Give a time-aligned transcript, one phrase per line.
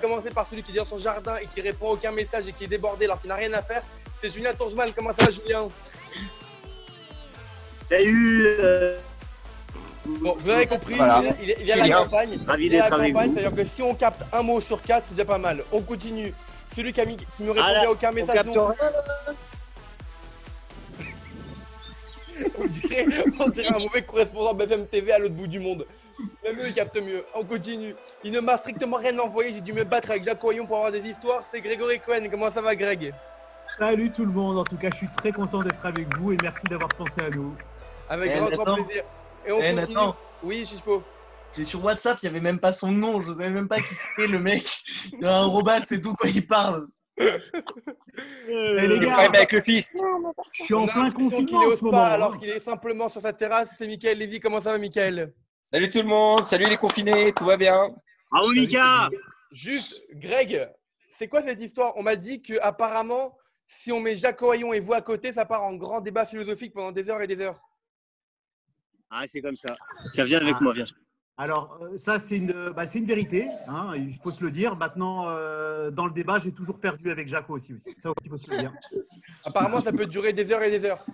[0.00, 2.52] commencer par celui qui est dans son jardin et qui répond à aucun message et
[2.52, 3.82] qui est débordé alors qu'il n'a rien à faire.
[4.22, 4.88] C'est Julien Tourgeman.
[4.94, 5.68] Comment ça va, Julien?
[7.88, 8.98] Salut euh,
[10.06, 11.22] Bon, vous avez compris, Voilà.
[11.42, 12.38] il, il, il y a la campagne.
[12.46, 13.36] ravi Il a d'être la avec campagne, vous.
[13.38, 15.62] c'est-à-dire que si on capte un mot sur quatre, c'est déjà pas mal.
[15.72, 16.32] On continue.
[16.74, 18.76] Celui qui, a mis- qui ne répondait Ah à aucun message non rien,
[22.58, 23.06] on dirait,
[23.40, 25.84] on dirait un mauvais correspondant BFM TV à l'autre bout du monde.
[26.50, 27.24] Même eux, ils captent mieux.
[27.34, 27.94] On continue.
[28.24, 29.52] Il ne m'a strictement rien envoyé.
[29.52, 31.44] J'ai dû me battre avec Jacques Oyon pour avoir des histoires.
[31.48, 32.26] C'est Grégory Cohen.
[32.28, 33.14] Comment ça va, Greg?
[33.78, 36.36] Salut tout le monde, en tout cas je suis très content d'être avec vous et
[36.42, 37.54] merci d'avoir pensé à nous.
[38.08, 39.04] Avec Eh, grand, plaisir.
[39.46, 39.94] Et on Eh, continue.
[39.94, 40.16] Nathan.
[40.42, 41.04] Oui, Chispo.
[41.56, 43.20] Et sur WhatsApp, il n'y avait même pas son nom.
[43.20, 44.66] Je savais même pas qui c'était le mec.
[45.12, 46.88] Il y a un robot, c'est tout quoi il parle.
[48.48, 49.92] Eh, les gars, avec le fils.
[50.58, 51.96] je suis en plein confinement en ose ce moment.
[51.96, 52.12] pas hein.
[52.14, 53.76] alors qu'il est simplement sur sa terrasse.
[53.78, 54.40] C'est Michael Lévy.
[54.40, 55.32] Comment ça va, Michael?
[55.72, 57.94] Salut tout le monde, salut les confinés, tout va bien?
[58.28, 59.08] Bravo Mika
[59.52, 60.68] Juste, Greg,
[61.16, 61.92] c'est quoi cette histoire?
[61.96, 65.46] On m'a dit que apparemment, si on met Jacques Oyon et vous à côté, ça
[65.46, 67.60] part en grand débat philosophique pendant des heures et des heures.
[69.10, 69.76] Ah, c'est comme ça.
[70.12, 70.60] Tiens, viens avec Ah.
[70.60, 70.86] moi, viens.
[71.36, 74.74] Alors euh, ça c'est une, bah, une vérité, hein, il faut se le dire.
[74.74, 77.74] Maintenant euh, dans le débat j'ai toujours perdu avec Jaco aussi.
[77.74, 77.94] aussi.
[78.00, 78.72] Ça aussi, il faut se le dire.
[79.44, 81.06] Apparemment, ça peut durer des heures et des heures.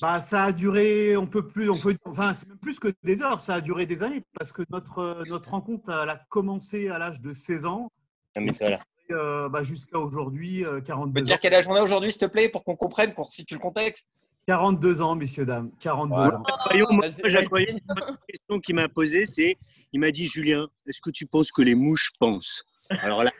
[0.00, 3.22] Bah, ça a duré, on peut plus, on peut, enfin c'est même plus que des
[3.22, 6.88] heures, ça a duré des années parce que notre, euh, notre rencontre elle a commencé
[6.88, 7.90] à l'âge de 16 ans
[8.36, 8.80] Non, mais ça, là.
[9.12, 11.38] euh, bah, jusqu'à aujourd'hui euh, Tu peux 42 te dire ans.
[11.40, 14.08] quelle âge on a aujourd'hui, s'il te plaît, pour qu'on comprenne, qu'on situe le contexte?
[14.48, 16.38] 42 ans messieurs dames, 42 Voilà.
[16.38, 16.42] ans.
[16.70, 17.06] Voyons, moi,
[17.48, 17.80] Royer, une
[18.28, 19.56] question qu'il m'a posée, c'est
[19.92, 22.64] il m'a dit Julien, est-ce que tu penses que les mouches pensent?
[22.90, 23.30] Alors là,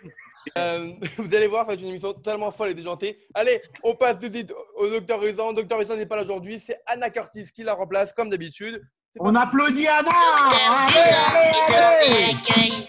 [0.59, 3.19] Euh, vous allez voir, c'est une émission totalement folle et déjantée.
[3.34, 5.53] Allez, on passe tout de suite au docteur Usan.
[5.53, 8.82] Docteur Usan n'est pas là aujourd'hui, c'est Anna Curtis qui la remplace, comme d'habitude.
[9.21, 12.88] On applaudit Anna Allez, allez, allez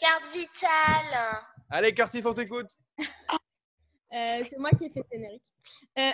[0.00, 1.42] Carte vitale.
[1.70, 2.68] Allez, Curtis, on t'écoute.
[4.12, 5.42] Euh, c'est moi qui ai fait le générique.
[5.98, 6.12] Euh,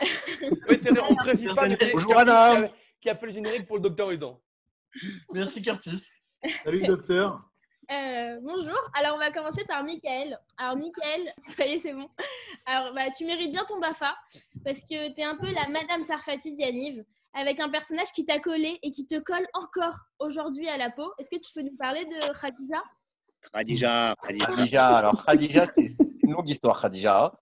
[0.69, 2.63] Oui, c'est vrai, on ne précise pas, Bonjour, Anna.
[2.63, 4.41] qui a, qui a fait le générique pour le docteur Usan.
[5.33, 6.09] Merci Curtis.
[6.65, 7.41] Salut docteur.
[7.91, 8.79] Euh, bonjour.
[8.95, 10.39] Alors, on va commencer par Michael.
[10.57, 12.09] Alors, Michael, ça y est, c'est bon.
[12.67, 14.15] Alors, bah, tu mérites bien ton BAFA
[14.65, 17.05] parce que tu es un peu la Madame Sarfati d'Yaniv
[17.35, 21.13] avec un personnage qui t'a collé et qui te colle encore aujourd'hui à la peau.
[21.19, 22.83] Est-ce que tu peux nous parler de Khadija?
[23.53, 24.47] Khadija, Khadija.
[24.47, 27.33] Khadija, alors Khadija, c'est c'est une longue histoire, Khadija.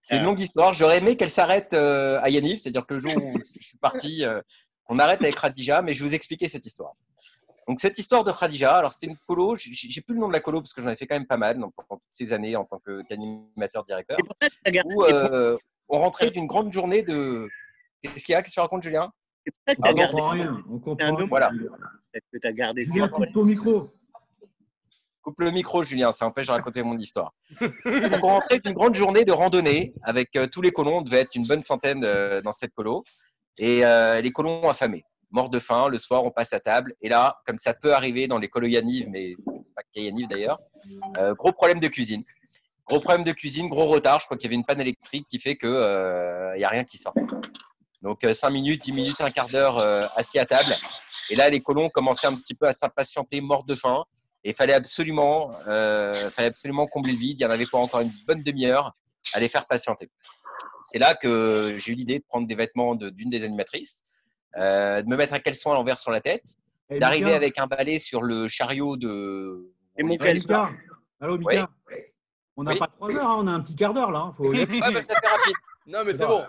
[0.00, 0.72] C'est une longue histoire.
[0.72, 4.24] J'aurais aimé qu'elle s'arrête euh, à Yaniv, c'est-à-dire que le jour où je suis parti,
[4.24, 4.40] euh,
[4.84, 6.94] qu'on arrête avec Khadija, mais je vais vous expliquer cette histoire.
[7.70, 10.40] Donc, cette histoire de Khadija, alors c'était une colo, j'ai plus le nom de la
[10.40, 12.56] colo parce que j'en ai fait quand même pas mal donc, pendant toutes ces années
[12.56, 14.18] en tant que- qu'animateur directeur,
[14.66, 15.56] gardé- où euh,
[15.88, 17.48] on rentrait d'une grande journée de.
[18.02, 18.42] Qu'est-ce qu'il y a?
[18.42, 19.12] Qu'est-ce que tu racontes, Julien?
[19.68, 20.02] On Ah, gardé.
[20.08, 21.26] comprend rien, on comprend rien.
[21.28, 21.50] Voilà.
[22.32, 22.90] que t'as gardé ça.
[22.92, 23.88] Julien, coupe ton micro.
[25.22, 27.32] Coupe le micro, Julien, ça empêche de raconter mon histoire.
[27.60, 30.96] Donc, on rentrait d'une grande journée de randonnée avec euh, tous les colons.
[30.98, 33.04] On devait être une bonne centaine euh, dans cette colo.
[33.58, 35.88] Et euh, les colons affamés, morts de faim.
[35.88, 36.94] Le soir, on passe à table.
[37.00, 39.34] Et là, comme ça peut arriver dans les colos Yaniv, mais
[39.74, 40.60] pas qu'à Yaniv d'ailleurs,
[41.18, 42.24] euh, gros problème de cuisine.
[42.86, 44.20] Gros problème de cuisine, gros retard.
[44.20, 46.98] Je crois qu'il y avait une panne électrique qui fait qu'il n'y a rien qui
[46.98, 47.14] sort.
[48.02, 50.74] Donc, 5 minutes, 10 minutes, un quart d'heure euh, assis à table.
[51.28, 54.04] Et là, les colons commençaient un petit peu à s'impatienter, morts de faim.
[54.42, 57.40] Et il fallait absolument, euh, fallait absolument combler le vide.
[57.40, 58.96] Il y en avait pour encore une bonne demi-heure
[59.34, 60.08] à les faire patienter.
[60.82, 64.19] C'est là que j'ai eu l'idée de prendre des vêtements d'une des animatrices, euh,
[64.56, 66.44] de me mettre un caleçon à l'envers sur la tête,
[66.90, 69.70] Eh, d'arriver avec un balai sur le chariot de.
[69.96, 70.48] Et mon caleçon.
[70.48, 70.70] Mika.
[71.20, 71.68] Allô Mika
[72.56, 72.78] On n'a Oui.
[72.78, 74.18] pas trois heures, hein, on a un petit quart d'heure là.
[74.20, 74.44] hein, Faut...
[74.52, 75.54] Ouais, bah, ça fait rapide.
[75.86, 76.44] Non, mais c'est bon.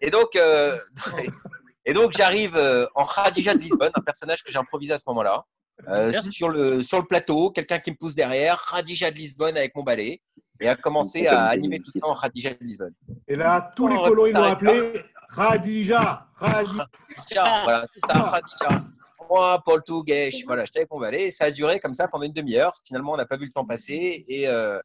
[0.00, 0.76] Et donc, euh,
[1.86, 5.04] et donc j'arrive euh, en Khadija de Lisbonne, un personnage que j'ai improvisé à ce
[5.08, 5.44] moment-là,
[5.88, 9.74] euh, sur, le, sur le plateau, quelqu'un qui me pousse derrière, Khadija de Lisbonne avec
[9.74, 10.20] mon balai,
[10.60, 12.94] et a commencé à animer tout ça en Khadija de Lisbonne.
[13.28, 16.28] Et là, tous les Oh, colos ils ça m'ont appelé Khadija.
[16.38, 17.62] Khadija.
[17.64, 18.84] Voilà, c'est ça, Khadija.
[19.30, 22.74] Moi, Paul Touguesh, voilà, mon balai, et ça a duré comme ça pendant une demi-heure.
[22.86, 24.78] Finalement, on n'a pas vu le temps passer, et euh,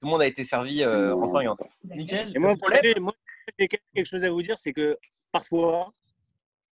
[0.00, 1.68] tout le monde a été servi euh, en temps et en temps.
[1.84, 2.32] Nickel.
[2.34, 2.54] Et moi,
[3.58, 4.98] j'ai quelque chose à vous dire, c'est que
[5.30, 5.92] parfois,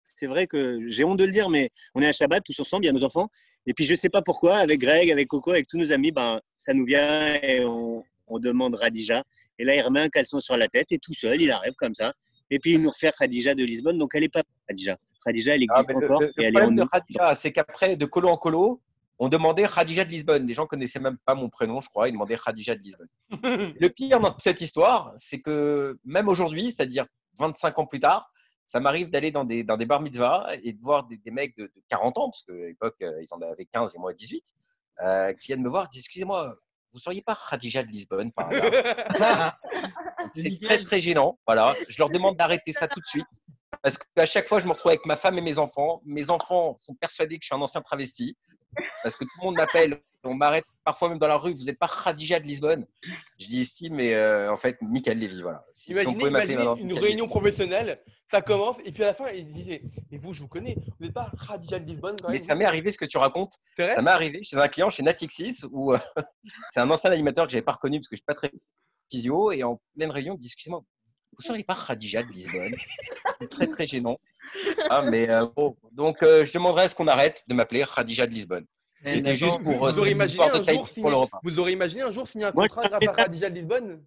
[0.06, 2.84] c'est vrai que j'ai honte de le dire, mais on est à Shabbat tous ensemble,
[2.84, 3.28] il y a nos enfants.
[3.66, 6.40] Et puis, je sais pas pourquoi, avec Greg, avec Coco, avec tous nos amis, ben,
[6.56, 9.22] ça nous vient et on, on demande Radija.
[9.58, 11.94] Et là, il remet un caleçon sur la tête et tout seul, il arrive comme
[11.94, 12.14] ça.
[12.50, 13.98] Et puis nous refaire Khadija de Lisbonne.
[13.98, 14.96] Donc elle est pas Khadija.
[15.24, 16.90] Khadija, elle Ah, existe le, encore le- et le elle est en problème de.
[16.90, 18.80] Khadija, c'est qu'après, de colo en colo,
[19.18, 20.46] on demandait Khadija de Lisbonne.
[20.46, 22.08] Les gens connaissaient même pas mon prénom, je crois.
[22.08, 23.08] Ils demandaient Khadija de Lisbonne.
[23.80, 27.06] Le pire dans cette histoire, c'est que même aujourd'hui, c'est-à-dire
[27.38, 28.30] 25 ans plus tard,
[28.64, 31.56] ça m'arrive d'aller dans des, dans des bar mitzvahs et de voir des, des mecs
[31.56, 34.42] de, de 40 ans, parce qu'à l'époque, euh, ils en avaient 15 et moi 18,
[35.02, 36.54] euh, qui viennent me voir et disent Excusez-moi,
[36.92, 38.48] vous seriez pas Khadija de Lisbonne par
[39.14, 39.58] hasard?
[40.32, 41.38] C'est très très gênant.
[41.46, 43.26] Voilà, je leur demande d'arrêter ça tout de suite
[43.82, 46.02] parce qu'à chaque fois, je me retrouve avec ma femme et mes enfants.
[46.04, 48.36] Mes enfants sont persuadés que je suis un ancien travesti
[49.02, 50.00] parce que tout le monde m'appelle.
[50.24, 51.54] On m'arrête parfois même dans la rue.
[51.54, 52.86] Vous n'êtes pas Khadija de Lisbonne
[53.38, 55.40] Je dis si, mais euh, en fait, Michael Lévy.
[55.40, 55.64] Voilà.
[55.72, 57.28] Si, Imaginez, une Michael réunion Lévy.
[57.28, 58.00] professionnelle,
[58.30, 61.06] ça commence, et puis à la fin, il disait Mais vous, je vous connais, vous
[61.06, 63.54] n'êtes pas Khadija de Lisbonne quand même Mais ça m'est arrivé ce que tu racontes.
[63.78, 65.98] Vrai Ça m'est arrivé chez un client chez Natixis où euh,
[66.70, 68.50] c'est un ancien animateur que j'avais pas reconnu parce que je suis pas très
[69.10, 70.82] physio et en pleine réunion, il me dit excusez-moi,
[71.36, 72.74] vous seriez pas Khadija de Lisbonne?
[73.40, 74.18] C'est très très gênant.
[74.90, 75.76] Ah, mais euh, bon.
[75.92, 78.66] donc je demanderais à ce qu'on arrête de m'appeler Khadija de Lisbonne.
[79.06, 81.26] C'était juste pour euh, vous aurez imaginé un jour signer-.
[81.42, 83.12] Vous aurez imaginé un jour signer un contrat grâce à.
[83.12, 84.02] Khadija de Lisbonne?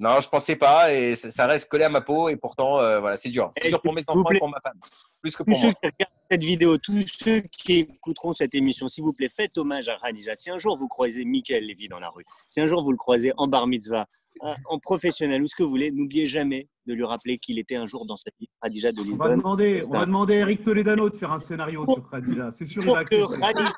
[0.00, 3.16] Non, je pensais pas et ça reste collé à ma peau et pourtant euh, voilà,
[3.16, 3.50] c'est dur.
[3.56, 4.38] C'est dur pour mes enfants et plaît.
[4.40, 4.78] pour ma femme,
[5.22, 5.74] plus que Tous pour ceux moi.
[5.74, 9.88] qui regardent cette vidéo, tous ceux qui écouteront cette émission, s'il vous plaît, faites hommage
[9.88, 10.34] à Khadija.
[10.34, 12.96] Si un jour vous croisez Michael Lévy dans la rue, si un jour vous le
[12.96, 14.06] croisez en bar mitzvah,
[14.42, 17.76] euh, en professionnel ou ce que vous voulez, n'oubliez jamais de lui rappeler qu'il était
[17.76, 19.36] un jour dans sa vie Khadija de On va Lisbonne.
[19.38, 22.50] demander, on va demander à Eric Toledano de faire un scénario sur Khadija.
[22.50, 23.38] C'est sûr, il va que.
[23.38, 23.72] Khadija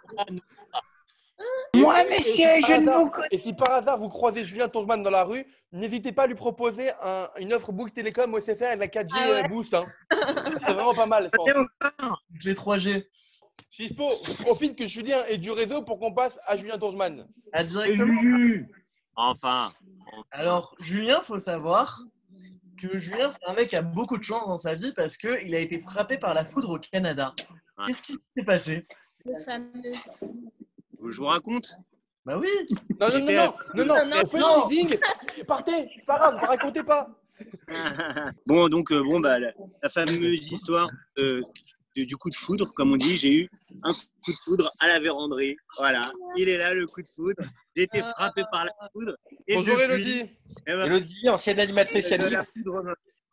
[1.75, 4.45] Moi, Et monsieur, si par je ne vous connais Et si par hasard vous croisez
[4.45, 8.33] Julien Tongeman dans la rue, n'hésitez pas à lui proposer un- une offre Bouygues Télécom
[8.35, 9.45] OSFR et de la 4G Ah ouais.
[9.45, 9.75] euh, Boost.
[9.75, 9.87] hein.
[10.67, 11.31] C'est vraiment pas mal.
[12.45, 13.07] Les 3G.
[13.71, 14.09] Chispo,
[14.43, 17.27] profite que Julien ait du réseau pour qu'on passe à Julien Tongeman.
[17.53, 18.67] Ah, directement.
[19.17, 19.71] Enfin,
[20.31, 22.01] Alors, Julien, faut savoir
[22.81, 25.55] que Julien, c'est un mec qui a beaucoup de chance dans sa vie parce qu'il
[25.55, 27.35] a été frappé par la foudre au Canada.
[27.79, 27.85] Ouais.
[27.89, 28.87] Qu'est-ce qui s'est passé?
[31.03, 31.75] Je vous raconte?
[32.25, 32.49] Bah oui,
[33.01, 34.99] Non, non, non, non, non, non, Non, teasing.
[35.47, 37.09] Partez, c'est pas grave, racontez pas.
[38.47, 39.53] bon, donc, euh, bon, bah, la,
[39.83, 40.89] la fameuse histoire
[41.19, 41.41] euh,
[41.95, 43.51] de- du coup de foudre, comme on dit, j'ai eu
[43.85, 45.57] un coup de foudre à la véranderie.
[45.79, 47.43] Voilà, il est là, le coup de foudre.
[47.77, 49.17] J'ai été frappé par la foudre.
[49.47, 50.25] Et Bonjour Elodie.
[50.67, 52.83] eh ben, Elodie, ancienne animatrice la foudre.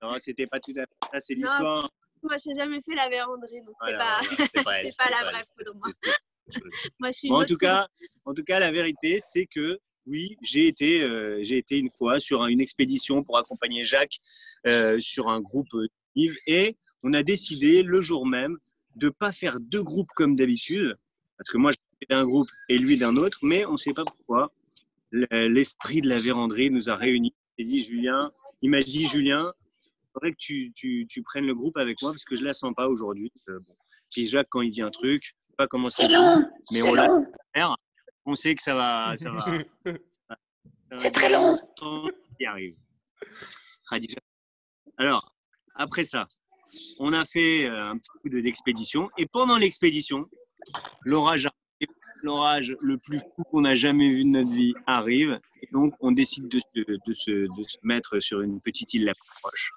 [0.02, 1.90] Non, c'était pas tout à fait ça, c'est l'histoire.
[2.22, 4.64] Moi, j'ai jamais fait la véranderie, donc Voilà, c'est pas.
[4.64, 5.80] voilà, pas, la vraie foudre,
[7.00, 7.12] moi.
[7.12, 7.88] je suis Bon, en tout cas,
[8.26, 12.20] en tout cas, la vérité, c'est que oui, j'ai été, euh, j'ai été une fois
[12.20, 14.18] sur un- une expédition pour accompagner Jacques
[14.68, 15.88] euh, sur un groupe euh,
[16.48, 18.58] et on a décidé le jour même
[18.96, 20.96] de pas faire deux groupes comme d'habitude,
[21.38, 24.04] parce que moi j'étais d'un groupe et lui d'un autre, mais on ne sait pas
[24.06, 24.52] pourquoi.
[25.10, 27.34] Le- L'esprit de la véranderie nous a réunis.
[27.58, 28.30] Il dit Julien,
[28.62, 32.12] il m'a dit Julien, il faudrait que tu, tu, tu prennes le groupe avec moi
[32.12, 33.32] parce que je la sens pas aujourd'hui.
[33.50, 33.76] Euh, bon.
[34.12, 37.08] Puis Jacques, quand il dit un truc, pas comment C'est long, mais c'est on l'a
[37.08, 37.76] long, faire,
[38.26, 39.16] on sait que ça va.
[39.18, 39.96] Ça va, ça va- ça
[40.92, 41.58] va c'est très long.
[42.38, 42.76] qui arrive.
[44.98, 45.34] Alors,
[45.76, 46.28] après ça,
[47.00, 49.10] on a fait euh, un petit coup de- d'expédition.
[49.18, 50.30] Et pendant l'expédition,
[51.04, 51.48] l'orage.
[52.22, 55.42] L'orage le plus fou qu'on a jamais vu de notre vie arrive.
[55.62, 59.04] Et donc, on décide de, se- de se, de se mettre sur une petite île
[59.04, 59.72] la plus proche.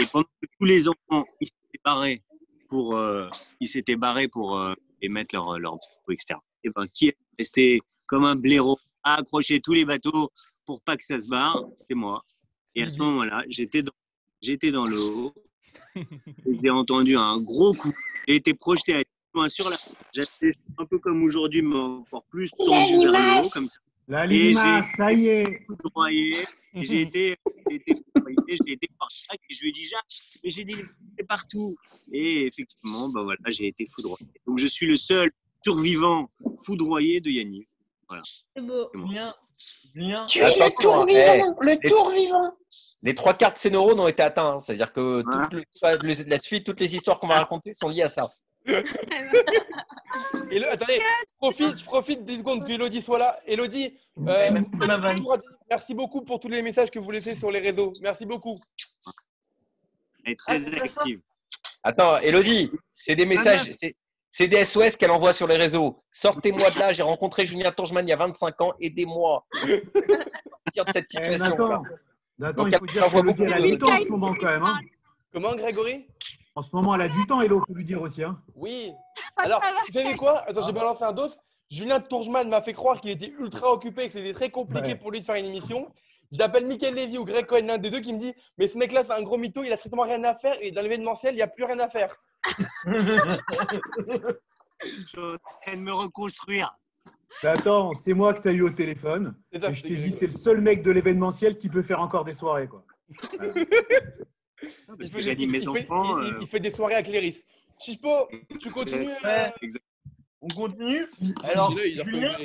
[0.00, 2.22] Et pendant que tous les enfants ils s'étaient barrés
[2.68, 3.28] pour, euh,
[3.60, 6.38] ils s'étaient barrés pour euh, émettre leur, leur bateau, etc.
[6.64, 10.30] Et ben, qui est resté comme un blaireau à accrocher tous les bateaux
[10.64, 12.24] pour pas que ça se barre C'est moi.
[12.74, 13.92] Et à ce moment-là, j'étais dans,
[14.40, 15.34] j'étais dans l'eau.
[15.96, 16.04] et
[16.62, 17.92] J'ai entendu un gros coup.
[18.26, 19.02] J'ai été projeté à
[19.34, 19.76] loin sur la.
[20.12, 23.52] J'étais un peu comme aujourd'hui, mais encore plus tendu vers le haut, limace.
[23.52, 23.78] comme ça
[24.10, 25.66] La Et limace, j'ai- ça y est.
[26.74, 27.36] j'ai été,
[27.68, 28.36] j'ai été foudroyé,
[28.66, 30.04] j'ai été par et je lui ai dit Jacques,
[30.42, 30.76] mais j'ai dit
[31.18, 31.76] c'est partout.
[32.10, 34.26] Et effectivement, ben voilà, j'ai été foudroyé.
[34.46, 35.30] Donc je suis le seul
[35.62, 36.30] survivant
[36.64, 37.68] foudroyé de Yannick.
[38.56, 38.88] C'est beau.
[38.94, 39.34] Julien,
[39.94, 42.52] Julien, Tu es le Attention, tour vivant, le les- tour vivant.
[43.02, 44.54] Les trois quarts de ces neurones ont été atteints.
[44.54, 44.60] hein.
[44.60, 48.08] C'est-à-dire que toute le- la suite, toutes les histoires qu'on va raconter sont liées à
[48.08, 48.30] ça.
[50.50, 53.38] Et le- attendez, je profite, je profite 10 secondes que Elodie soit là.
[53.46, 55.24] Elodie, euh, radis,
[55.70, 57.92] merci beaucoup pour tous les messages que vous laissez sur les réseaux.
[58.00, 58.58] Merci beaucoup.
[60.24, 61.20] Elle est très Ah, active.
[61.84, 63.94] Attends, Elodie, c'est des messages, c'est-
[64.30, 66.02] c'est des SOS qu'elle envoie sur les réseaux.
[66.10, 69.46] Sortez-moi de là, j'ai rencontré Julien Tangeman il y a 25 ans, aidez-moi.
[69.54, 71.56] Sortir de cette Eh, situation.
[71.56, 71.82] Nathan,
[72.38, 74.08] Nathan, Donc, il faut dire envoie qu'Elodie, elle a beaucoup du de- temps en ce
[74.10, 74.62] moment quand même.
[74.62, 74.78] hein.
[75.32, 76.06] Comment, Grégory?
[76.58, 78.24] En ce moment, elle a du temps, Elo, faut lui dire aussi.
[78.24, 78.36] Hein.
[78.56, 78.90] Oui.
[79.36, 80.40] Alors, vous savez quoi?
[80.40, 81.28] Attends, j'ai balancé un dos.
[81.70, 84.94] Julien Tourgeman m'a fait croire qu'il était ultra occupé, que c'était très compliqué Ouais.
[84.96, 85.86] pour lui de faire une émission.
[86.32, 89.04] J'appelle Michael Levy ou Greg Cohen, l'un des deux, qui me dit Mais ce mec-là,
[89.04, 91.42] c'est un gros mytho, il a strictement rien à faire et dans l'événementiel, il n'y
[91.42, 92.16] a plus rien à faire.
[92.84, 92.92] Je
[95.06, 96.76] suis en train de me reconstruire.
[97.44, 99.36] Mais attends, c'est moi que tu as eu au téléphone.
[99.60, 102.24] Ça, Et je t'ai dit, c'est le seul mec de l'événementiel qui peut faire encore
[102.24, 102.66] des soirées.
[102.66, 102.82] Quoi.
[104.60, 106.20] Que fait- j'anime mes il fait- enfants.
[106.20, 107.42] il- il- euh, il fait des soirées à Cléris.
[107.80, 108.28] Chichepo,
[108.60, 109.52] tu continues euh, Ouais.
[110.40, 111.06] On continue.
[111.44, 112.36] Alors, Julien.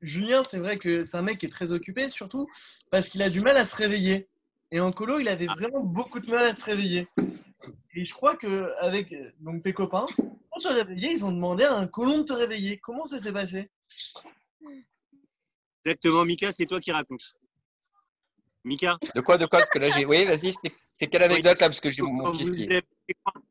[0.00, 2.46] Julien, c'est vrai que c'est un mec qui est très occupé, surtout
[2.90, 4.28] parce qu'il a du mal à se réveiller.
[4.70, 7.06] Et en colo, il avait vraiment beaucoup de mal à se réveiller.
[7.94, 11.64] Et je crois que avec euh, donc tes copains, pour te réveiller, ils ont demandé
[11.64, 12.78] à un colon de te réveiller.
[12.78, 13.70] Comment ça s'est passé?
[15.84, 17.34] Exactement, Mika, c'est toi qui racontes.
[18.64, 20.04] Mika, De quoi, de quoi Parce que là, j'ai.
[20.06, 20.52] Oui, vas-y,
[20.84, 22.68] c'est- quelle anecdote là Parce que j'ai mon fils vous qui.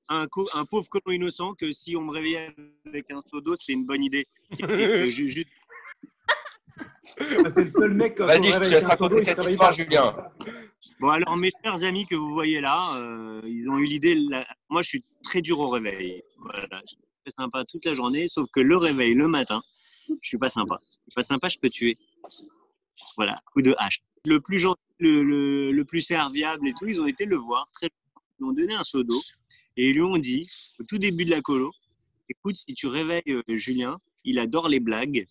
[0.07, 3.55] un, co- un pauvre colon innocent que si on me réveillait avec un seau d'eau,
[3.57, 4.25] c'est une bonne idée.
[5.09, 5.47] Juste-
[7.19, 9.43] Ah, c'est le seul mec Vas-y, je te laisse avec un seau d'eau, raconter cette
[9.49, 9.71] histoire.
[9.73, 10.15] Julien.
[10.99, 14.15] Bon, alors, mes chers amis que vous voyez là, euh, ils ont eu l'idée.
[14.15, 16.23] la- Moi, je suis très dur au réveil.
[16.37, 16.79] Voilà.
[16.85, 19.61] Je suis très sympa toute la journée, sauf que le réveil le matin,
[20.21, 20.75] je suis pas sympa.
[20.85, 21.97] Je suis pas sympa, je peux tuer.
[23.17, 24.01] Voilà, coup de hache.
[24.25, 27.65] Le plus gentil, le, plus serviable et tout, ils ont été le voir.
[27.73, 27.89] Très...
[28.39, 29.19] Ils ont donné un seau d'eau
[29.77, 30.47] et ils lui ont dit,
[30.79, 31.71] au tout début de la colo,
[32.29, 35.27] écoute, si tu réveilles euh, Julien, il adore les blagues.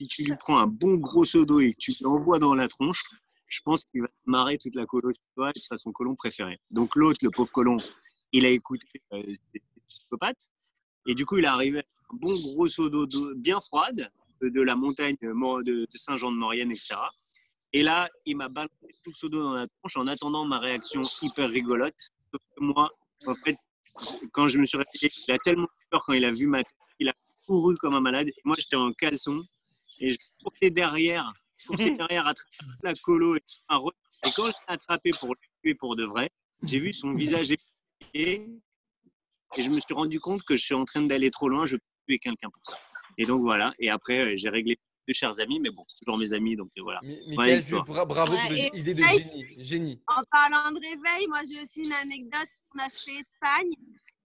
[0.00, 2.68] Si tu lui prends un bon gros seau d'eau et que tu l'envoies dans la
[2.68, 3.04] tronche,
[3.46, 6.14] je pense qu'il va marrer toute la colo sur toi et ce sera son colon
[6.16, 6.58] préféré.
[6.72, 7.76] Donc l'autre, le pauvre colon,
[8.32, 10.50] il a écouté euh, ses psychopathes
[11.06, 14.60] et du coup, il est arrivé un bon gros seau d'eau bien froide de, de
[14.60, 16.96] la montagne euh, de Saint-Jean-de-Maurienne, etc.
[17.74, 18.70] Et là, il m'a balancé
[19.02, 22.12] tout le seau d'eau dans la tronche en attendant ma réaction hyper rigolote.
[22.30, 22.88] Sauf que moi,
[23.26, 23.56] en fait,
[24.30, 26.62] quand je me suis réveillé, il a tellement eu peur quand il a vu ma
[26.62, 27.12] tête, il a
[27.44, 28.28] couru comme un malade.
[28.28, 29.42] Et moi, j'étais en caleçon
[29.98, 33.34] et je courais derrière, je courais derrière à travers la colo.
[33.34, 36.30] Et, quand je l'ai attrapé pour le tuer pour de vrai,
[36.62, 37.50] j'ai vu son visage
[38.14, 38.60] évoluer
[39.56, 41.74] et je me suis rendu compte que je suis en train d'aller trop loin, je
[41.74, 42.78] peux tuer quelqu'un pour ça.
[43.18, 46.18] Et donc voilà, et après, euh, j'ai réglé deux chers amis, mais bon, c'est toujours
[46.18, 47.00] mes amis, donc euh, voilà.
[47.28, 49.64] Michael, bra- bravo pour Ouais, une et- idée de génie.
[49.64, 50.00] Génie.
[50.08, 52.48] En parlant de réveil, moi j'ai aussi une anecdote.
[52.74, 53.72] On a fait Espagne.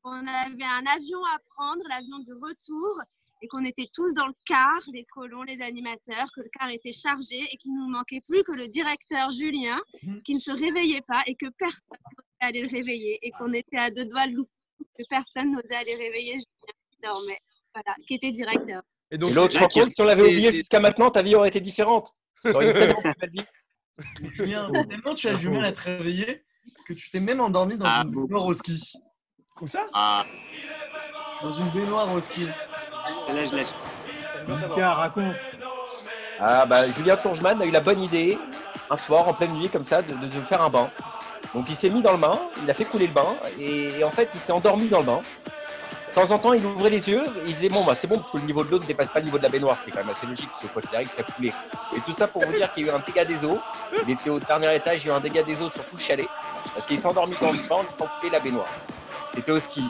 [0.04, 3.02] On avait un avion à prendre, l'avion du retour,
[3.42, 6.92] et qu'on était tous dans le car, les colons, les animateurs, que le car était
[6.94, 9.80] chargé et qu'il nous manquait plus que le directeur Julien,
[10.24, 13.78] qui ne se réveillait pas et que personne n'osait aller le réveiller et qu'on était
[13.78, 14.52] à deux doigts de louper,
[14.98, 17.40] que personne n'osait aller réveiller Julien qui dormait,
[17.74, 18.82] voilà, qui était directeur.
[19.12, 22.14] Et donc, l'autre, je si on l'avait oublié jusqu'à maintenant, ta vie aurait été différente.
[22.44, 23.46] Ça aurait été tellement plus belle vie.
[24.34, 26.44] Julien, tellement tu as du mal à te réveiller
[26.88, 28.28] que tu t'es même endormi dans Ah, une beaucoup.
[28.28, 28.94] baignoire au ski.
[29.62, 29.86] où ça?
[29.94, 30.26] Ah,
[31.42, 32.46] Dans une baignoire au ski.
[32.46, 33.68] là, je lâche.
[34.48, 35.38] Mika, raconte.
[36.40, 38.38] Ah bah Julien Tongeman a eu la bonne idée
[38.90, 40.90] un soir en pleine nuit comme ça de, de- de faire un bain.
[41.54, 44.04] Donc il s'est mis dans le bain, il a fait couler le bain et, et
[44.06, 45.22] en fait il s'est endormi dans le bain.
[46.10, 48.32] De temps en temps il ouvrait les yeux il disait bon bah c'est bon parce
[48.32, 50.00] que le niveau de l'eau ne dépasse pas le niveau de la baignoire, c'est quand
[50.00, 51.54] même assez logique parce que quoi qu'il arrive ça coulait.
[51.96, 53.60] Et tout ça pour vous dire qu'il y a eu un dégât des eaux.
[54.08, 55.96] Il était au dernier étage, il y a eu un dégât des eaux sur tout
[55.96, 56.28] le chalet
[56.74, 58.68] parce qu'il s'est endormi dans le bain en laissant couler la baignoire.
[59.34, 59.84] C'était au ski.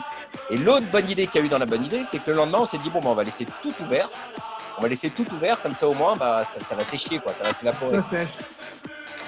[0.50, 2.36] Et l'autre bonne idée qu'il y a eu dans la bonne idée, c'est que le
[2.36, 4.08] lendemain on s'est dit bon bah on va laisser tout ouvert.
[4.78, 7.32] On va laisser tout ouvert comme ça au moins bah ça, ça va sécher quoi,
[7.32, 7.96] ça va s'évaporer.
[7.96, 8.36] Ça sèche.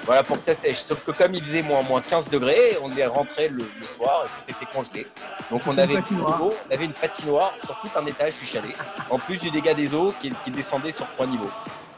[0.05, 0.79] Voilà pour que ça sèche.
[0.83, 4.25] Sauf que comme il faisait moins, moins 15 degrés, on est rentré le, le soir
[4.25, 5.07] et tout était congelé.
[5.49, 6.39] Donc on Une avait, patinoire.
[6.39, 8.75] l'eau, on avait une patinoire sur tout un étage du chalet,
[9.09, 11.49] en plus du dégât des eaux qui, qui descendait sur trois niveaux.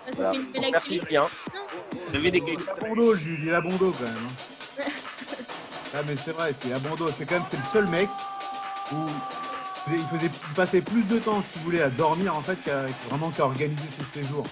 [0.05, 0.31] Ça Voilà.
[0.33, 0.99] fait une Donc, merci.
[0.99, 1.25] Julien.
[2.13, 4.13] Avez des Il a bon dos, Jules, il a bon dos quand même.
[4.79, 4.83] hein.
[5.97, 7.09] Ah, mais c'est vrai, c'est à bon dos.
[7.11, 8.09] C'est quand même c'est le seul mec
[8.91, 8.95] où
[9.87, 12.57] il faisait, il faisait passer plus de temps, si vous voulez, à dormir en fait
[12.63, 14.45] qu'à vraiment qu'à organiser ses séjours.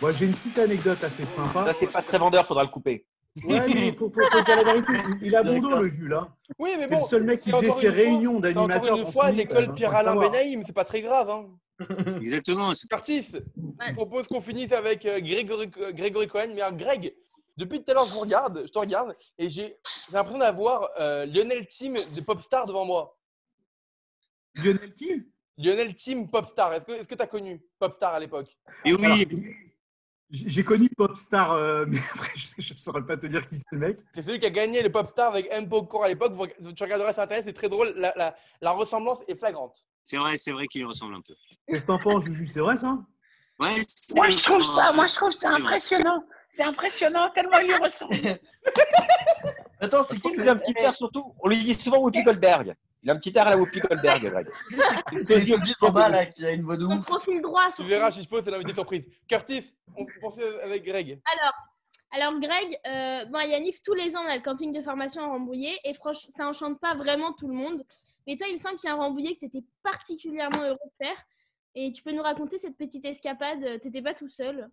[0.00, 1.66] Moi, j'ai une petite anecdote assez sympa.
[1.66, 3.06] Ça c'est pas très vendeur, faudra le couper.
[3.44, 4.92] Ouais, mais il faut, faut, faut dire la vérité.
[5.20, 6.12] Il, a bon dos, le Jules.
[6.12, 6.28] Hein.
[6.58, 6.98] Oui, mais C'est bon.
[7.00, 8.96] le seul mec qui c'est faisait ses réunions c'est encore d'animateurs.
[8.98, 10.14] Une fois, l'école Pierre-Alain.
[10.14, 11.30] Benaïm, c'est pas très grave.
[11.30, 11.48] Hein.
[12.20, 12.72] Exactement.
[12.76, 16.52] c'est- Curtis, je propose qu'on finisse avec euh, Grégory, euh, Grégory Cohen.
[16.54, 17.12] Mais Greg,
[17.56, 19.76] depuis tout à l'heure, je vous regarde, je te regarde, et j'ai
[20.12, 23.18] l'impression d'avoir euh, Lionel Team de Popstar devant moi.
[24.54, 25.24] Lionel qui?
[25.58, 26.72] Lionel Team Popstar.
[26.74, 28.56] Est-ce que tu as connu Popstar à l'époque?
[28.84, 29.16] Et oui, Alors,
[30.34, 33.78] J'ai connu Popstar, euh, mais après, je ne saurais pas te dire qui c'est le
[33.78, 33.98] mec.
[34.14, 35.68] C'est celui qui a gagné le Popstar avec M.
[35.68, 36.32] Pokor à l'époque.
[36.76, 37.94] Tu regarderas sur Internet, c'est très drôle.
[37.96, 39.84] La, la- la ressemblance est flagrante.
[40.04, 41.34] c'est vrai, c'est vrai qu'il lui ressemble un peu.
[41.68, 42.46] Qu'est-ce que t'en penses, Juju?
[42.48, 42.98] C'est vrai ça?
[43.60, 46.24] Ouais, c'est- Moi, je trouve ça, moi, je trouve ça impressionnant.
[46.50, 48.14] C'est impressionnant, tellement il lui ressemble.
[49.80, 52.74] Attends, c'est qui le a un petit air surtout, on lui dit souvent Whoopi Goldberg.
[53.04, 54.48] Il a un petit air à la Whoopi Goldberg, Greg.
[55.18, 57.04] C'est celui en bas là qui a une voix de ouf.
[57.04, 57.68] profil droit.
[57.76, 59.04] Tu verras, si je pose, c'est l'invité surprise.
[59.28, 61.20] Curtis, on poursuit avec Greg.
[61.38, 61.54] Alors,
[62.12, 65.22] Alors, Greg, euh, bon, à Yanif, tous les ans, on a le camping de formation
[65.22, 67.84] à Rambouillet et franchement, ça enchante pas vraiment tout le monde.
[68.26, 70.78] Mais toi, il me semble qu'il y a un Rambouillet que tu étais particulièrement heureux
[70.82, 71.16] de faire.
[71.74, 74.70] Et tu peux nous raconter cette petite escapade Tu n'étais pas tout seul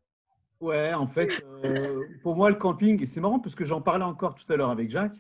[0.61, 4.05] Ouais, en fait, euh, pour moi, le camping, et c'est marrant parce que j'en parlais
[4.05, 5.17] encore tout à l'heure avec Jacques,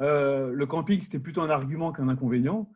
[0.00, 2.70] euh, le camping, c'était plutôt un argument qu'un inconvénient.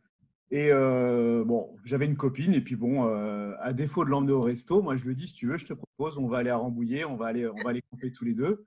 [0.50, 4.40] Et euh, bon, j'avais une copine, et puis bon, euh, à défaut de l'emmener au
[4.40, 6.50] resto, moi je lui ai dit si tu veux, je te propose, on va aller
[6.50, 8.66] à Rambouillet, on va aller, on va aller camper tous les deux.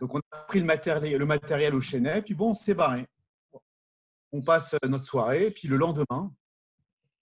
[0.00, 3.06] Donc on a pris le matériel, le matériel au Chenet, puis bon, on s'est barré.
[4.32, 6.32] On passe notre soirée, puis le lendemain,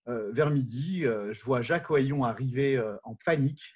[0.07, 3.75] vers midi, je vois Jacques Oyon arriver en panique.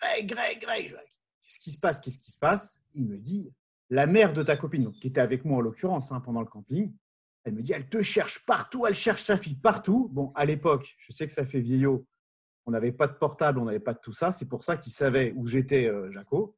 [0.00, 0.96] Greg, Greg, Greg,
[1.42, 2.78] qu'est-ce qui se passe Qu'est-ce qui se passe?
[2.94, 3.52] Il me dit
[3.90, 6.46] la mère de ta copine, donc, qui était avec moi en l'occurrence hein, pendant le
[6.46, 6.92] camping,
[7.44, 10.08] elle me dit, elle te cherche partout, elle cherche sa fille partout.
[10.12, 12.06] Bon, à l'époque, je sais que ça fait vieillot,
[12.66, 14.30] on n'avait pas de portable, on n'avait pas de tout ça.
[14.32, 16.56] C'est pour ça qu'il savait où j'étais, euh, Jaco.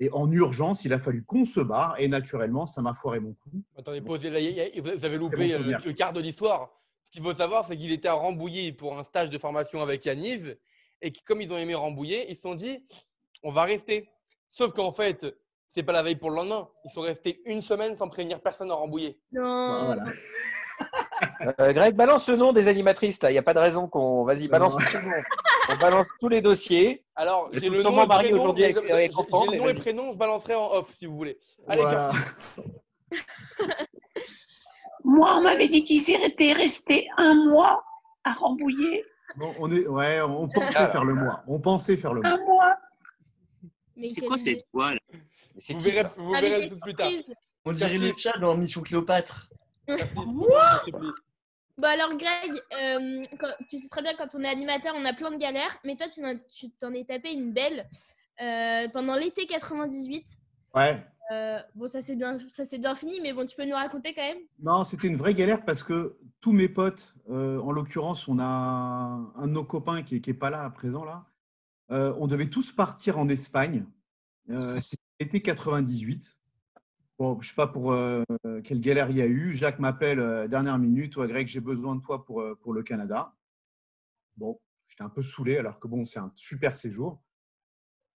[0.00, 1.94] Et en urgence, il a fallu qu'on se barre.
[1.98, 3.62] Et naturellement, ça m'a foiré mon coup.
[3.78, 4.40] Attendez, posez là.
[4.80, 6.70] Vous avez loupé bon euh, le quart de l'histoire.
[7.04, 10.04] Ce qu'il faut savoir, c'est qu'ils étaient à Rambouillet pour un stage de formation avec
[10.04, 10.56] Yaniv.
[11.00, 12.84] Et que, comme ils ont aimé Rambouillet, ils se sont dit
[13.44, 14.08] on va rester.
[14.50, 15.26] Sauf qu'en fait,
[15.74, 16.68] c'est pas la veille pour le lendemain.
[16.84, 19.18] Ils sont restés une semaine sans prévenir personne à Rambouillet.
[19.32, 19.84] Non.
[19.86, 20.04] Voilà.
[21.60, 23.20] Euh, Greg, balance le nom des animatrices.
[23.22, 24.24] Il n'y a pas de raison qu'on.
[24.24, 25.22] Vas-y, balance tout le nom.
[25.70, 27.04] On balance tous les dossiers.
[27.14, 30.56] Alors, j'ai le nom et aujourd'hui avec- j'ai- avec le nom et prénom, je balancerai
[30.56, 31.38] en off si vous voulez.
[31.68, 32.10] Allez, Voilà.
[35.04, 37.84] Moi, on m'avait dit qu'ils étaient restés un mois
[38.24, 39.04] à Rambouillet.
[39.36, 40.88] Bon, on est, ouais, on pensait Ah.
[40.88, 41.44] faire le mois.
[41.46, 42.30] On pensait faire le mois.
[42.30, 42.76] Un mois.
[43.96, 44.66] Mais C'est quoi cette C'est
[45.54, 47.10] vous qui, verrez, vous tout plus tard.
[47.64, 49.50] On dirait le chat dans Mission Cléopâtre.
[51.76, 55.12] Bon alors Greg, euh, quand- tu sais très bien quand on est animateur, on a
[55.12, 57.88] plein de galères, mais toi tu t'en es tapé une belle
[58.40, 60.36] euh, pendant l'été 98.
[60.74, 61.04] Ouais.
[61.32, 64.14] Euh, bon ça c'est bien, ça c'est bien fini, mais bon tu peux nous raconter
[64.14, 64.38] quand même?
[64.60, 68.44] Non, c'était une vraie galère parce que tous mes potes, euh, en l'occurrence, on a
[68.44, 71.24] un de nos copains qui n'est pas là à présent, là.
[71.90, 73.84] Euh, on devait tous partir en Espagne.
[74.50, 74.78] Euh,
[75.24, 76.38] L'été 98.
[77.18, 78.22] Bon, je sais pas pour euh,
[78.62, 79.54] quelle galère il y a eu.
[79.54, 81.16] Jacques m'appelle euh, dernière minute.
[81.16, 83.32] Ouais, Greg, j'ai besoin de toi pour, euh, pour le Canada.
[84.36, 87.22] Bon, j'étais un peu saoulé alors que bon, c'est un super séjour.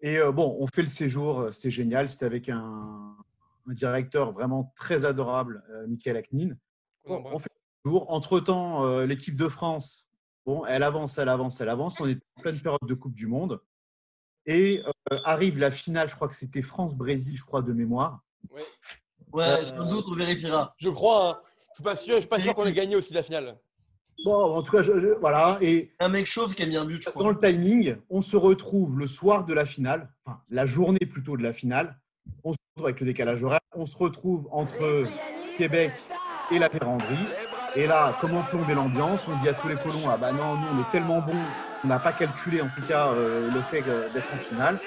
[0.01, 2.11] Et euh, bon, on fait le séjour, c'est génial.
[2.11, 3.17] C'était avec un,
[3.65, 6.57] un directeur vraiment très adorable, Michael Aknin.
[7.05, 7.49] On Bon, on fait
[7.85, 8.11] le tour.
[8.11, 10.07] Entre-temps, euh, l'équipe de France,
[10.45, 11.99] bon, elle avance, elle avance, elle avance.
[12.01, 13.59] On est en pleine période de Coupe du Monde.
[14.45, 18.21] Et euh, arrive la finale, je crois que c'était France-Brésil, je crois, de mémoire.
[18.51, 18.63] Ouais,
[19.43, 20.73] Euh, sans doute, on vérifiera.
[20.77, 21.29] Je crois.
[21.29, 21.37] hein.
[21.71, 22.15] Je suis pas sûr.
[22.15, 23.57] Je suis pas sûr qu'on ait gagné aussi la finale.
[24.25, 25.57] Bon, en tout cas, je- je- voilà.
[25.61, 27.31] Et Un mec chauve qui a mis un but, je dans crois.
[27.31, 31.43] le timing, on se retrouve le soir de la finale, enfin, la journée plutôt de
[31.43, 31.97] la finale.
[32.43, 33.59] On se retrouve avec le décalage horaire.
[33.75, 35.05] On se retrouve entre
[35.57, 35.93] Québec
[36.51, 37.27] et la Vérandrie.
[37.75, 39.27] Et là, comment plomber l'ambiance?
[39.27, 41.45] On dit à tous les colons Ah bah non, nous, on est tellement bons,
[41.83, 44.79] on n'a pas calculé en tout cas euh, le fait d'être en finale.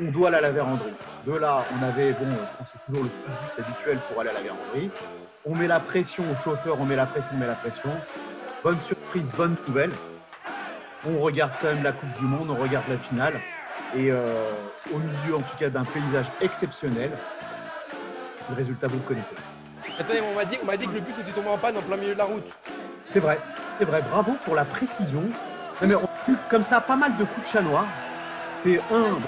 [0.00, 0.94] On doit aller à la Vérandrie.
[1.26, 4.20] De là, on avait, bon, je pense que c'est toujours le school bus habituel pour
[4.20, 4.90] aller à la Vérandrie.
[5.44, 7.90] On met la pression au chauffeur, on met la pression, on met la pression.
[8.62, 9.90] Bonne surprise, bonne nouvelle.
[11.06, 13.34] On regarde quand même la Coupe du Monde, on regarde la finale.
[13.96, 14.50] Et euh,
[14.92, 17.10] au milieu, en tout cas, d'un paysage exceptionnel.
[18.50, 19.34] Le résultat, vous le connaissez.
[19.98, 21.82] Attendez, on m'a dit, on m'a dit que le bus était tombé en panne en
[21.82, 22.44] plein milieu de la route.
[23.06, 23.38] C'est vrai,
[23.78, 24.02] c'est vrai.
[24.02, 25.22] Bravo pour la précision.
[25.80, 26.07] Non, mais on a eu
[26.48, 27.86] comme ça pas mal de coups de chat noir.
[28.56, 29.18] C'est un,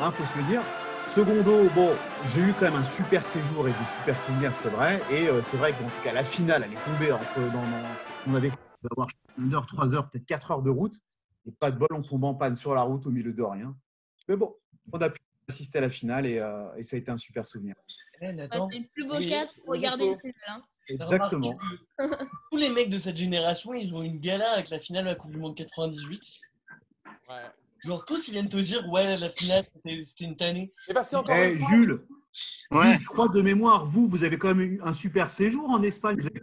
[0.00, 0.62] hein, faut se le dire.
[1.08, 1.92] Secondo, bon,
[2.32, 5.00] j'ai eu quand même un super séjour et des super souvenirs, c'est vrai.
[5.10, 7.40] Et euh, c'est vrai qu'en tout cas, la finale, elle est tombée entre.
[7.52, 7.88] Dans, dans-
[8.26, 8.50] on avait
[8.90, 10.94] avoir une heure, trois heures, peut-être quatre heures de route.
[11.46, 13.76] Et pas de bol, on tombe en panne sur la route au milieu de rien.
[14.28, 14.54] Mais bon,
[14.92, 17.46] on a pu assister à la finale et, euh, et ça a été un super
[17.46, 17.74] souvenir.
[18.22, 20.34] Eh, Bah, c'est le plus beau cas pour regarder le final.
[20.48, 20.62] hein.
[20.88, 21.58] Exactement.
[22.50, 25.14] Tous les mecs de cette génération, ils ont une galère avec la finale de la
[25.14, 26.40] Coupe du Monde 98.
[27.28, 27.34] Ouais.
[27.84, 30.72] Genre, tous, ils viennent te dire, ouais, la finale, c'était une tannée.
[30.88, 32.06] Mais parce qu'encore Eh, une fois, Jules,
[32.70, 32.82] Ouais.
[32.92, 35.82] Jules, je crois de mémoire, vous, vous avez quand même eu un super séjour en
[35.82, 36.18] Espagne.
[36.20, 36.42] Vous, avez-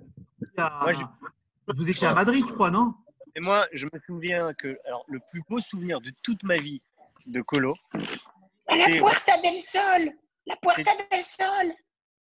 [0.58, 2.94] à, Ouais, j'ai- vous étiez à Madrid, je crois, non?
[3.36, 6.82] Et moi, je me souviens que alors, le plus beau souvenir de toute ma vie
[7.28, 7.76] de colo,
[8.70, 10.12] la Puerta del Sol.
[10.48, 11.74] La Puerta del Sol.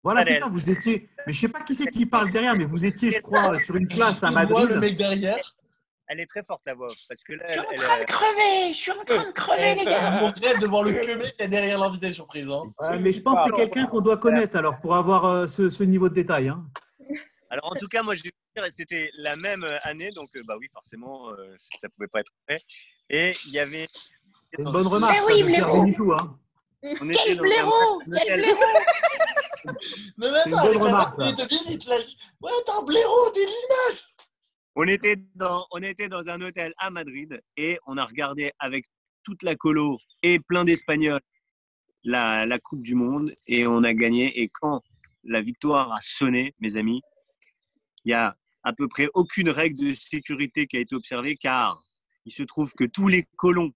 [0.05, 1.09] Voilà, c'est ça, vous étiez.
[1.27, 3.75] Mais je sais pas qui c'est qui parle derrière, mais vous étiez, je crois, sur
[3.75, 4.77] une place à Et Moi, le Madrid.
[4.77, 5.55] mec derrière,
[6.07, 7.99] elle est très forte la voix parce que là, Je suis elle, en elle, train
[7.99, 8.69] de crever.
[8.73, 10.11] Je suis en train de crever, les gars.
[10.21, 12.47] mon rêve de voir le que mec qui est derrière l'invité surprise.
[12.47, 12.61] Hein.
[12.79, 15.69] Ouais, mais je pense que c'est quelqu'un qu'on doit connaître alors pour avoir euh, ce,
[15.71, 16.49] ce niveau de détail.
[16.49, 16.63] hein.
[17.49, 20.27] Alors en tout cas, moi, je vais vous dire, c'était la même euh, année, donc
[20.35, 22.59] euh, bah oui, forcément, euh, ça pouvait pas être vrai.
[23.09, 23.87] Et il y avait
[24.59, 25.81] une bonne remarque, Mais ça, oui, de mais Pierre bon.
[25.83, 26.37] Bénichou, hein.
[27.01, 28.59] On Quel blaireau Quel blaireau
[30.17, 31.95] Mais avec la remarque, de visite là.
[32.41, 34.17] Ouais, t'es un blaireau, t'es limace.
[34.75, 38.85] On était, dans, on était dans un hôtel à Madrid et on a regardé avec
[39.23, 41.21] toute la colo et plein d'Espagnols
[42.03, 44.41] la, la Coupe du Monde et on a gagné.
[44.41, 44.81] Et quand
[45.23, 47.01] la victoire a sonné, mes amis,
[48.05, 51.81] il y a à peu près aucune règle de sécurité qui a été observée car
[52.25, 53.71] il se trouve que tous les colons,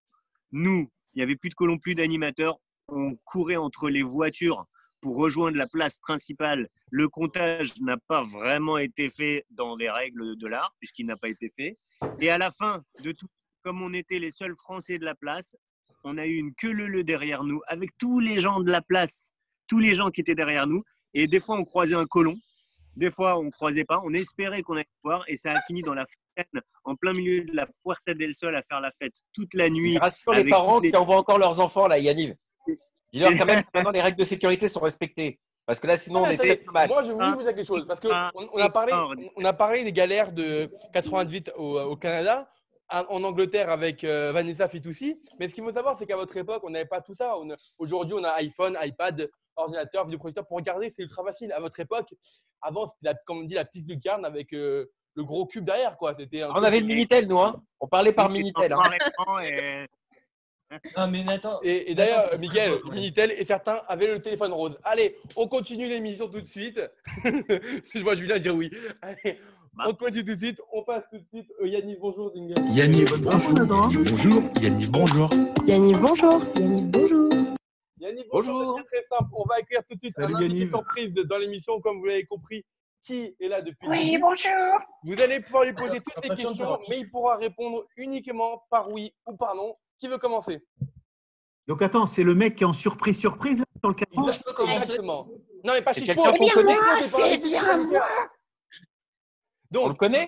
[0.51, 4.63] nous, il n'y avait plus de colons, plus d'animateurs, on courait entre les voitures
[5.01, 6.67] pour rejoindre la place principale.
[6.91, 11.29] Le comptage n'a pas vraiment été fait dans les règles de l'art, puisqu'il n'a pas
[11.29, 11.71] été fait.
[12.19, 13.27] Et à la fin de tout,
[13.63, 15.55] comme on était les seuls Français de la place,
[16.03, 19.31] on a eu une queue leu derrière nous, avec tous les gens de la place,
[19.67, 20.83] tous les gens qui étaient derrière nous.
[21.13, 22.35] Et des fois, on croisait un colon,
[22.95, 24.01] des fois, on croisait pas.
[24.03, 27.43] On espérait qu'on allait voir, et ça a fini dans la fontaine, en plein milieu
[27.43, 29.97] de la Puerta del Sol, à faire la fête toute la nuit.
[29.97, 32.35] Rassure les parents les- qui envoient encore leurs enfants, là, Yanniv.
[33.11, 35.39] Dis-leur quand même que maintenant les règles de sécurité sont respectées.
[35.65, 36.87] Parce que là, sinon, on Ah, est très très mal.
[36.87, 37.85] Moi, je voulais vous dire quelque chose.
[37.87, 38.93] Parce qu'on Ah, on a, parlé-
[39.35, 42.49] on a parlé des galères de 98 au, au Canada,
[42.89, 45.21] en Angleterre avec euh, Vanessa Fitoussi.
[45.39, 47.35] Mais ce qu'il faut savoir, c'est qu'à votre époque, on n'avait pas tout ça.
[47.77, 50.47] Aujourd'hui, on a iPhone, iPad, ordinateur, vidéoprojecteur.
[50.47, 51.51] Pour regarder, c'est ultra facile.
[51.51, 52.07] À votre époque,
[52.63, 55.97] avant, c'était, la- comme on dit, la petite lucarne avec euh, le gros cube derrière.
[55.97, 56.15] Quoi.
[56.17, 57.39] C'était un On avait le Minitel, nous.
[57.39, 57.61] Hein.
[57.79, 58.73] On parlait par Minitel.
[58.73, 58.81] Hein.
[59.43, 59.85] et-
[60.97, 61.59] Non, mais Nathan.
[61.63, 62.79] Et, et d'ailleurs, Miguel, ouais.
[62.93, 64.77] Minitel et certains avaient le téléphone rose.
[64.83, 66.79] Allez, on continue l'émission tout de suite.
[67.25, 68.69] je vois Julien dire oui.
[69.01, 69.39] Allez,
[69.73, 69.85] Bah.
[69.87, 70.61] on continue tout de suite.
[70.71, 71.51] On passe tout de suite.
[71.61, 72.31] Euh, Yannick, bonjour.
[72.35, 73.53] Yannick, bonne bonjour.
[73.53, 74.43] bonjour.
[74.61, 75.29] Yannick, bonjour.
[75.65, 76.41] Yannick, bonjour.
[76.57, 77.29] Yannick, bonjour.
[77.99, 78.53] Yannick, Bonjour.
[78.59, 78.79] bonjour.
[78.89, 79.29] C'est très simple.
[79.33, 82.25] On va accueillir tout de suite Salut, un invité surprise dans l'émission, comme vous l'avez
[82.25, 82.63] compris.
[83.01, 84.51] Qui est là depuis Oui, bonjour.
[85.03, 89.13] Vous allez pouvoir lui poser toutes les questions, mais il pourra répondre uniquement par oui
[89.25, 89.73] ou par non.
[89.99, 90.63] Qui veut commencer?
[91.67, 94.39] Donc attends, c'est le mec qui est en surprise surprise sur le cadran Là, je
[94.39, 94.83] peux commencer.
[94.83, 95.27] Exactement.
[95.63, 96.05] Non, mais pas Chico.
[96.07, 98.07] quelqu'un C'est bien connaît moi, C'est bien moi.
[99.75, 100.27] On le Donc, connaît?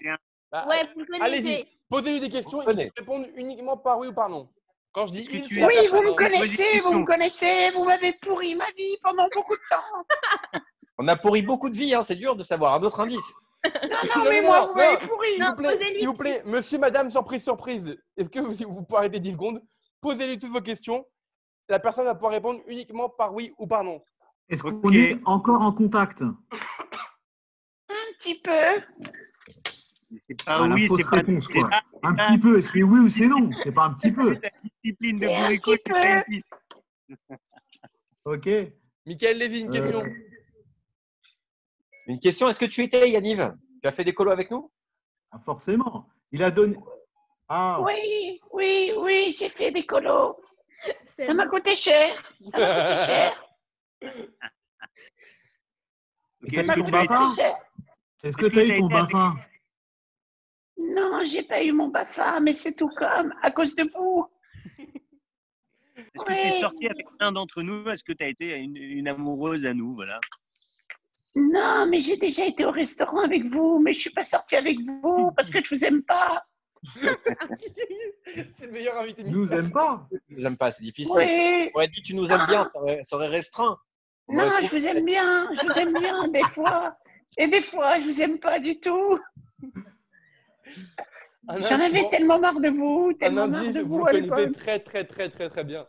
[0.51, 1.23] bah, Ouais, vous le connaissez.
[1.23, 1.67] allez-y.
[1.89, 2.59] Posez-lui des questions.
[2.59, 4.49] On Il peut répondre uniquement par oui ou par non.
[4.93, 8.55] Quand je dis une, tu Oui, vous me connaissez, vous me connaissez, vous m'avez pourri
[8.55, 10.59] ma vie pendant beaucoup de temps.
[10.97, 12.03] On a pourri beaucoup de vies, hein.
[12.03, 12.73] c'est dur de savoir.
[12.75, 13.33] Un autre indice.
[13.63, 15.27] Non, Non, non, mais non, moi, non, vous m'avez pourri.
[15.35, 15.99] S'il vous plaît, posez-lui.
[15.99, 17.97] s'il vous plaît, monsieur, madame, surprise, surprise.
[18.17, 19.61] Est-ce que vous, pouvez arrêter 10 secondes?
[20.01, 21.05] Posez-lui toutes vos questions.
[21.69, 24.01] La personne va pouvoir répondre uniquement par oui ou par non.
[24.49, 26.21] Est-ce qu'on est encore en contact?
[26.23, 26.33] Un
[28.17, 28.51] petit peu.
[30.27, 31.69] C'est pas Ah, la oui, fausse c'est pas réponse, quoi.
[32.03, 34.35] Un petit peu, c'est oui ou c'est non, c'est pas un petit peu.
[34.41, 34.49] ta
[34.83, 35.75] discipline de bourricot.
[38.25, 38.49] Ok.
[39.05, 40.03] Michael Lévy, une Euh, question.
[42.11, 44.69] Une question est-ce que tu étais, Yanniv Tu as fait des colos avec nous?
[45.31, 46.09] Ah, forcément.
[46.33, 46.75] Il a donné.
[47.47, 50.35] Ah, Oui, oui, oui, j'ai fait des colos.
[51.05, 52.09] C'est Ça m'a coûté cher.
[52.49, 53.45] Ça m'a coûté cher.
[56.43, 57.31] eu ton.
[58.23, 59.35] Est-ce que tu as eu ton BAFA
[60.77, 64.27] Non, j'ai pas eu mon BAFA, mais c'est tout comme, à cause de vous.
[65.95, 67.87] Est-ce que tu es sorti avec un d'entre nous?
[67.89, 69.95] Est-ce que tu as été une, une amoureuse à nous?
[69.95, 70.19] Voilà.
[71.35, 74.77] Non, mais j'ai déjà été au restaurant avec vous, mais je suis pas sortie avec
[74.79, 76.43] vous parce que je vous aime pas.
[76.95, 79.23] c'est le meilleur invité.
[79.23, 80.07] Nous aime pas.
[80.11, 81.13] Tu nous aimes pas, c'est difficile.
[81.15, 81.69] Oui.
[81.75, 83.77] On dit tu nous aimes bien, ça aurait, ça aurait restreint.
[84.27, 86.97] On Non, je vous aime bien, je vous aime bien des fois.
[87.37, 89.19] Et des fois, je vous aime pas du tout.
[91.47, 95.05] J'en avais tellement marre de vous, Un tellement marre de vous vous connaissez très, très,
[95.05, 95.87] très, très, très bien.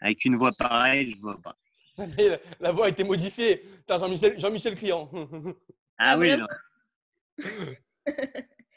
[0.00, 1.56] Avec une voix pareille, je vois pas.
[2.16, 3.64] Mais la, la voix a été modifiée.
[3.88, 5.10] Jean-Michel Jean-Michel Client.
[5.98, 6.46] Ah oui, non.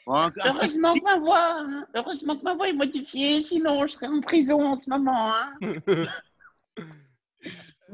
[0.06, 3.92] Bon, petit- Heureusement que ma voix, hein, heureusement que ma voix est modifiée, sinon je
[3.94, 5.32] serais en prison en ce moment.
[5.34, 5.54] hein.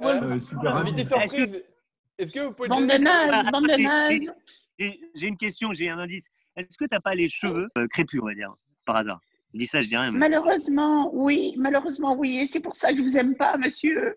[0.02, 1.08] Euh, Euh, super invité invité.
[1.20, 1.64] surprise.
[2.18, 4.34] Est-ce que vous pouvez Bande de donner- nazes, Ah, bande de attendez, nazes.
[4.78, 6.26] J'ai j'ai une question, j'ai un indice.
[6.56, 8.52] Est-ce que tu n'as pas les cheveux euh, crépus, on va dire,
[8.86, 9.20] par hasard?
[9.52, 10.10] Je dis ça, je dis rien.
[10.12, 12.38] mais- Malheureusement, oui, malheureusement, oui.
[12.38, 14.16] Et c'est pour ça que je vous aime pas, monsieur.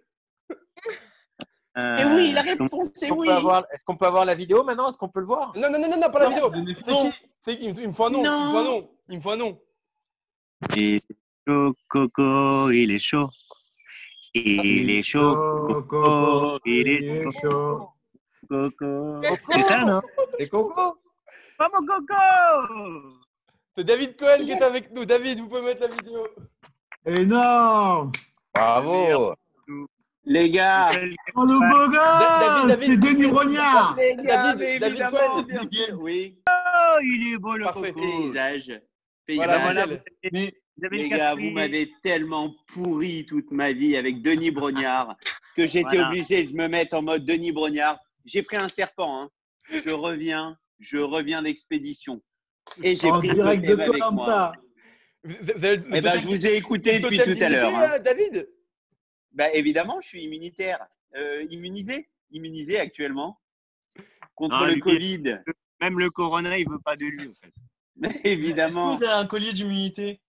[1.75, 3.27] Euh, Et oui, la réponse Est-ce est qu'on oui.
[3.27, 4.89] peut avoir- est-ce qu'on peut avoir la vidéo maintenant?
[4.89, 5.51] Est-ce qu'on peut le voir?
[5.56, 6.75] Non, non, non, non, non, pas la Non, vidéo.
[6.75, 7.10] C'est non.
[7.45, 7.58] qui?
[7.58, 7.65] Qui?
[7.65, 8.21] Il me- faut un nom.
[8.23, 8.89] Il me faut un nom.
[9.10, 9.62] Il me faut un nom.
[10.75, 11.03] Il est
[11.47, 13.29] chaud, Coco, il est chaud.
[14.36, 15.32] Il est chaud,
[15.67, 17.89] Coco, il est chaud,
[18.47, 19.10] Coco.
[19.51, 20.01] C'est ça, non?
[20.38, 20.97] C'est Coco
[21.58, 23.17] Pas mon Coco
[23.75, 25.06] C'est David Cohen qui est avec nous.
[25.06, 26.27] David, vous pouvez mettre la vidéo.
[27.06, 28.12] Énorme
[28.53, 29.34] Bravo
[30.25, 30.91] Les gars,
[31.36, 32.77] Oh le beau David.
[32.86, 36.38] C'est Denis Rognard les gars, David, David évidemment, bien sûr, oui.
[36.49, 37.91] Oh, il est beau le Parfait.
[37.91, 38.81] Coco Paysage.
[39.36, 39.86] Voilà, Ben voilà,
[40.31, 40.53] Mais
[40.91, 45.15] Les le gars, vous m'avez tellement pourri toute ma vie avec Denis Brognard
[45.55, 46.07] que j'étais Voilà.
[46.09, 47.99] obligé de me mettre en mode Denis Brognard.
[48.25, 49.23] J'ai pris un serpent.
[49.23, 49.29] hein.
[49.69, 52.21] Je reviens, je reviens d'expédition.
[52.81, 54.53] Et j'ai En pris direct de avec moi.
[55.25, 57.75] Vous- vous avez Eh ben, je vous ai écouté depuis tout à l'heure.
[57.75, 57.89] hein.
[57.95, 58.49] euh, David
[59.34, 60.86] Bah, évidemment, je suis immunitaire.
[61.15, 63.39] Euh, immunisé Immunisé actuellement
[64.34, 65.24] contre Non, le lui, Covid.
[65.80, 67.54] Même le Corona, il veut pas de lui, en fait.
[67.98, 68.96] Mais Est-ce que évidemment.
[68.96, 70.19] vous avez un collier d'immunité?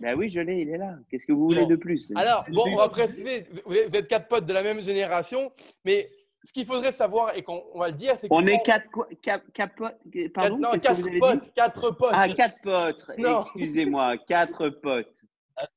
[0.00, 0.96] Bah oui, je l'ai, il est là.
[1.10, 1.68] Qu'est-ce que vous voulez Bon.
[1.68, 2.12] de plus?
[2.14, 5.50] Alors, bon, on va préciser, vous êtes quatre potes de la même génération,
[5.84, 6.08] mais
[6.44, 8.88] ce qu'il faudrait savoir et qu'on on va le dire, c'est On que- est quatre,
[8.90, 9.98] quoi- quatre, quatre potes.
[10.34, 11.18] Pardon, non, que quatre vous avez dit?
[11.20, 12.10] potes, quatre potes.
[12.14, 13.04] Ah, quatre potes.
[13.18, 13.40] Non.
[13.40, 15.20] Excusez-moi, quatre potes.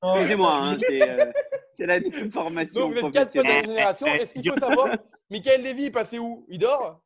[0.04, 1.26] Excusez-moi, hein, c'est euh,
[1.74, 2.00] c'est la
[2.34, 4.08] formation Donc, vous êtes quatre potes de la génération.
[4.08, 4.89] Et ce qu'il faut savoir,
[5.30, 6.46] Michael Lévy est passé où?
[6.50, 7.02] Il dort?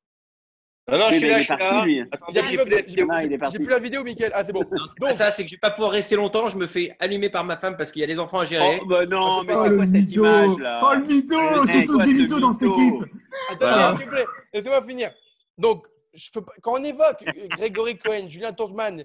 [0.92, 2.06] Non, non, je suis mais là, il je suis est parti, là.
[2.12, 3.08] Attendez, j'ai plus la- vidéo.
[3.52, 4.32] J'ai plus la Michael.
[4.34, 4.64] Ah, c'est bon.
[5.00, 6.50] Donc, ça, c'est que je vais pas pouvoir rester longtemps.
[6.50, 8.80] Je me fais allumer par ma femme parce qu'il y a les enfants à gérer.
[8.82, 11.68] Oh, bah non, mais Oh c'est le quoi cette image là Oh le mytho Le
[11.68, 12.96] C'est tous quoi, des mythos dans cette équipe
[13.50, 13.96] attendez, Voilà.
[13.96, 15.12] s'il vous plaît, laissez-moi finir.
[15.58, 18.52] Donc, je peux pas- quand on évoque Grégory Cohen, Julien
[19.00, 19.04] euh,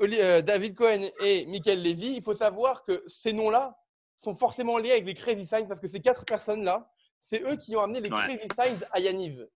[0.00, 3.76] David Cohen et Michael Lévy, il faut savoir que ces noms-là
[4.18, 6.90] sont forcément liés avec les Crazy Signs parce que ces quatre personnes-là,
[7.22, 8.18] c'est eux qui ont amené les Ouais.
[8.22, 9.46] Crazy Signs à Yaniv.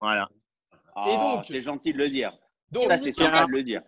[0.00, 0.28] Voilà.
[0.96, 2.36] Et Oh, donc- C'est gentil de le dire.
[2.70, 3.82] Donc, Ça, c'est sympa de le dire.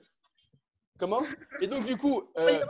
[0.99, 1.23] Comment?
[1.61, 2.65] Et donc, du coup, euh,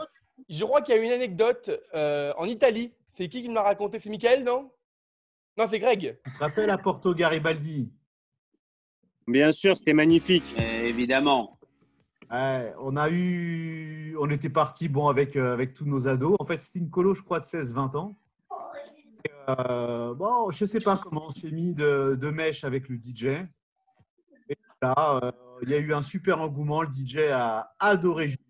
[0.49, 2.93] je crois qu'il y a une anecdote euh, en Italie.
[3.09, 3.99] C'est qui qui me l'a raconté?
[3.99, 4.71] C'est Michael, non?
[5.57, 6.19] Non, c'est Greg.
[6.25, 7.91] Tu te rappelles à Porto Garibaldi?
[9.27, 10.43] Bien sûr, c'était magnifique.
[10.61, 11.54] Euh, évidemment.
[12.31, 16.35] Ouais, on a eu, on était parti bon avec euh, avec tous nos ados.
[16.39, 18.17] En fait, c'était une colo, je crois, de 16-20 ans.
[19.25, 22.97] Et, euh, bon, je sais pas comment on s'est mis de, de mèche avec le
[22.97, 23.25] DJ.
[24.49, 26.81] Et là, euh, il y a eu un super engouement.
[26.81, 28.45] Le DJ a adoré Julien.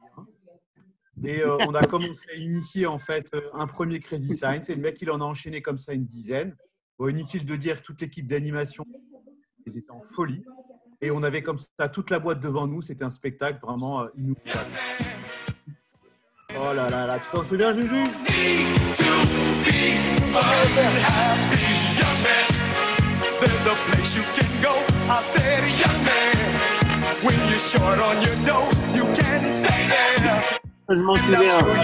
[1.23, 4.69] Et euh, on a commencé à initier en fait euh, un premier Crazy Science.
[4.69, 6.55] Et le mec, il en a enchaîné comme ça une dizaine.
[6.99, 8.85] Inutile de dire toute l'équipe d'animation,
[9.65, 10.45] ils étaient en folie.
[11.01, 12.81] Et on avait comme ça toute la boîte devant nous.
[12.81, 14.71] C'était un spectacle vraiment euh, inoubliable.
[16.57, 18.03] Oh là là là, tu t'en souviens, Juju?
[23.41, 24.73] There's a place you can go.
[25.09, 26.35] I said, young man,
[27.23, 30.59] when you're short on your dough, you can stay there.
[30.89, 31.75] Je m'en souviens.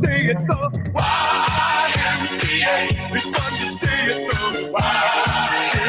[0.00, 0.56] Stay at the
[0.94, 2.76] YMCA.
[3.16, 4.62] It's fun to stay at the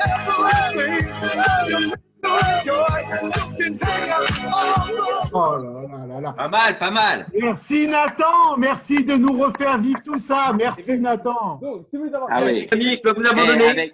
[0.65, 1.35] everything for
[1.69, 1.83] you
[2.23, 2.99] to enjoy.
[3.23, 4.99] You can hang out all
[5.31, 6.33] Oh là là là là.
[6.33, 7.27] Pas mal, pas mal.
[7.41, 10.53] Merci Nathan, merci de nous refaire vivre tout ça.
[10.57, 11.59] Merci Nathan.
[11.61, 12.67] Donc, si vous voulez savoir Ah oui.
[12.73, 13.93] Amis, je peux vous abandonner.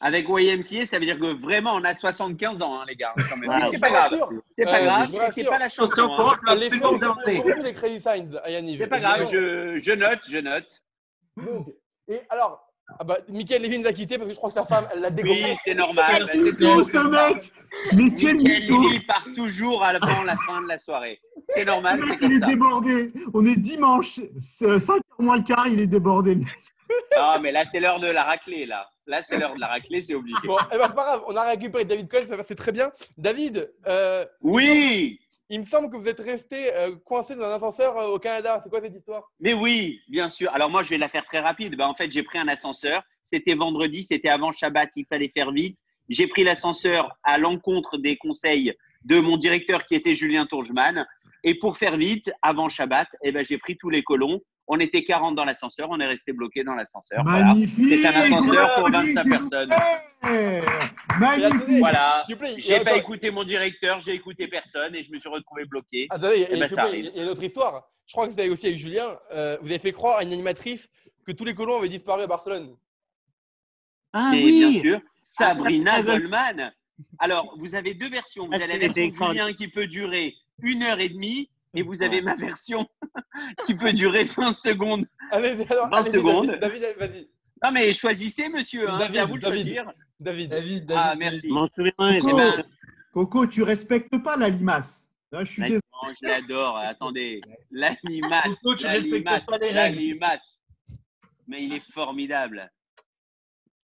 [0.00, 3.12] Avec, YMCA, ça veut dire que vraiment, on a 75 ans, hein, les gars.
[3.28, 3.50] quand même.
[3.50, 4.14] Mais c'est pas grave.
[4.48, 5.08] C'est pas grave.
[5.32, 6.08] C'est pas la chanson.
[6.10, 7.62] hein.
[7.62, 8.78] Les Crazy Signs Yaniv.
[8.78, 9.28] C'est pas grave.
[9.30, 10.82] Je, je note, je note.
[11.36, 11.68] Donc,
[12.08, 12.64] et alors,
[12.98, 15.10] ah bah, Michael nous a quittés parce que je crois que sa femme, elle l'a
[15.10, 15.44] dégommé.
[15.50, 16.24] Oui, c'est normal.
[16.32, 17.52] C'est C'est tout ce mec.
[17.92, 18.36] Michael.
[18.36, 21.20] Lévy part toujours avant la fin de la soirée.
[21.48, 22.46] C'est normal, Le mec, il comme est ça.
[22.46, 23.12] débordé.
[23.34, 26.38] On est dimanche, 5 heures moins le quart, il est débordé.
[27.20, 28.88] Non, mais là, c'est l'heure de la raclée, là.
[29.06, 30.46] Là, c'est l'heure de la raclée, c'est obligé.
[30.46, 32.90] Bon, eh ben, pas grave, on a récupéré David Cole, ça va, c'est très bien.
[33.16, 35.18] David, euh, Oui,
[35.50, 38.60] il me semble que vous êtes resté euh, coincé dans un ascenseur euh, au Canada.
[38.62, 39.32] C'est quoi cette histoire?
[39.40, 40.52] Mais oui, bien sûr.
[40.52, 41.74] Alors moi, je vais la faire très rapide.
[41.74, 43.02] Ben, en fait, j'ai pris un ascenseur.
[43.22, 45.78] C'était vendredi, c'était avant Shabbat, il fallait faire vite.
[46.10, 51.06] J'ai pris l'ascenseur à l'encontre des conseils de mon directeur qui était Julien Tourgeman.
[51.44, 54.40] Et pour faire vite, avant Shabbat, eh ben, j'ai pris tous les colons.
[54.70, 57.22] On était 40 dans l'ascenseur, on est resté bloqué dans l'ascenseur.
[57.24, 57.46] Voilà.
[57.46, 57.98] Magnifique.
[58.00, 59.70] C'est un ascenseur pour Applaudis, 25 s'il vous personnes.
[60.30, 60.60] Et
[61.18, 61.78] Magnifique.
[61.80, 62.22] Voilà.
[62.28, 66.06] Vous J'ai pas écouté mon directeur, j'ai écouté personne et je me suis retrouvé bloqué.
[66.10, 67.10] Attendez, il y a- s'il vous ça plaît, arrive.
[67.14, 67.88] il y a une autre histoire.
[68.06, 69.18] Je crois que c'était aussi avec Julien.
[69.32, 70.88] Euh, vous avez fait croire à une animatrice
[71.26, 72.76] que tous les colons avaient disparu à Barcelone.
[74.12, 76.72] Ah Mais oui bien sûr, Sabrina Ah, ah, ah, Goldman.
[77.18, 78.46] Alors, vous avez deux versions.
[78.46, 79.26] Vous avez la version.
[79.28, 82.86] Julien qui peut durer une heure et demie et vous avez ma version
[83.64, 85.06] qui peut durer 20 secondes.
[85.30, 86.46] Allez, alors, 20 allez-y, secondes.
[86.60, 87.28] David, David, vas-y.
[87.62, 88.88] Non, mais choisissez, monsieur.
[88.90, 89.62] Hein, David, c'est à vous de David.
[89.62, 89.92] choisir.
[90.20, 90.50] David.
[90.50, 90.92] David, David.
[90.96, 91.48] Ah, Je merci.
[91.48, 91.92] m'en souviens.
[92.20, 92.64] Coco, ben-
[93.12, 95.08] Coco, tu respectes pas la limace.
[95.30, 95.82] Là, je suis Non, désolé.
[96.20, 96.78] je l'adore.
[96.78, 97.40] Attendez.
[97.70, 98.54] La limace.
[98.62, 99.98] Coco, tu la respectes limace, pas les la règles.
[99.98, 100.58] limace.
[101.46, 102.70] Mais il est formidable.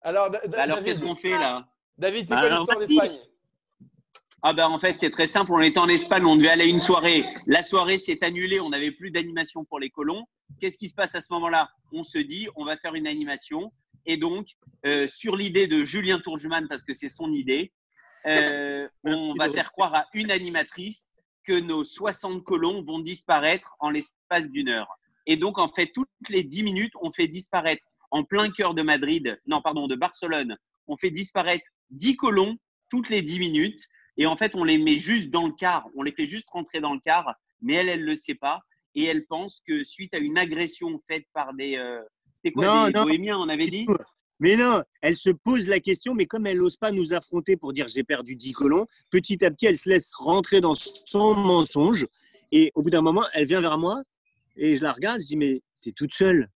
[0.02, 1.66] Alors, Bah alors, David, qu'est-ce qu'on fait là?
[1.98, 3.18] David, c'est Bah, quoi l'histoire d'Espagne?
[4.42, 6.68] Ah ben en fait c'est très simple, on était en Espagne, on devait aller à
[6.68, 7.24] une soirée.
[7.46, 10.24] La soirée s'est annulée, on n'avait plus d'animation pour les colons.
[10.60, 11.68] Qu'est-ce qui se passe à ce moment-là?
[11.92, 13.72] On se dit on va faire une animation
[14.04, 14.48] Et donc,
[14.84, 17.72] euh, sur l'idée de Julien Tourjuman, parce que c'est son idée,
[18.26, 21.08] euh, on va faire croire à une animatrice
[21.44, 24.88] que nos 60 colons vont disparaître en l'espace d'une heure.
[25.26, 28.82] Et donc, en fait, toutes les 10 minutes, on fait disparaître en plein cœur de
[28.82, 32.56] Madrid, non, pardon, de Barcelone, on fait disparaître 10 colons
[32.90, 33.80] toutes les 10 minutes.
[34.16, 35.86] Et en fait, on les met juste dans le car.
[35.96, 38.60] On les fait juste rentrer dans le car, mais elle, elle ne le sait pas.
[38.94, 41.76] Et elle pense que suite à une agression faite par des.
[41.76, 42.00] euh,
[42.32, 43.02] C'était quoi Non, Des non.
[43.04, 43.84] bohémiens, on avait dit
[44.40, 47.72] Mais non, elle se pose la question, mais comme elle n'ose pas nous affronter pour
[47.74, 52.06] dire j'ai perdu 10 colons, petit à petit, elle se laisse rentrer dans son mensonge.
[52.52, 54.02] Et au bout d'un moment, elle vient vers moi
[54.56, 56.48] et je la regarde, je dis mais t'es toute seule.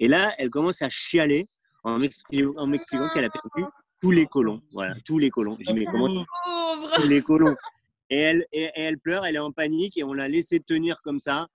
[0.00, 1.46] Et là, elle commence à chialer
[1.84, 3.68] en m'expliquant qu'elle a perdu
[4.00, 4.60] tous les colons.
[4.72, 5.56] Voilà, tous les colons.
[5.74, 6.24] Mais comment
[6.96, 7.56] tous les colons
[8.12, 11.00] et elle, et, et elle pleure, elle est en panique et on l'a laissé tenir
[11.02, 11.46] comme ça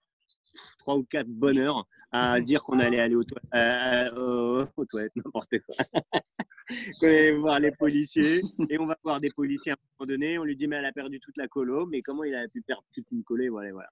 [0.80, 4.86] trois ou quatre bonnes heures à dire qu'on allait aller aux, toi- euh, aux- aux
[4.86, 5.76] toilettes, n'importe quoi.
[7.02, 10.40] qu'on allait voir les policiers et on va voir des policiers à un moment donné.
[10.40, 12.62] On lui dit mais elle a perdu toute la colo, mais comment il a pu
[12.62, 13.90] perdre toute une collée voilà, voilà.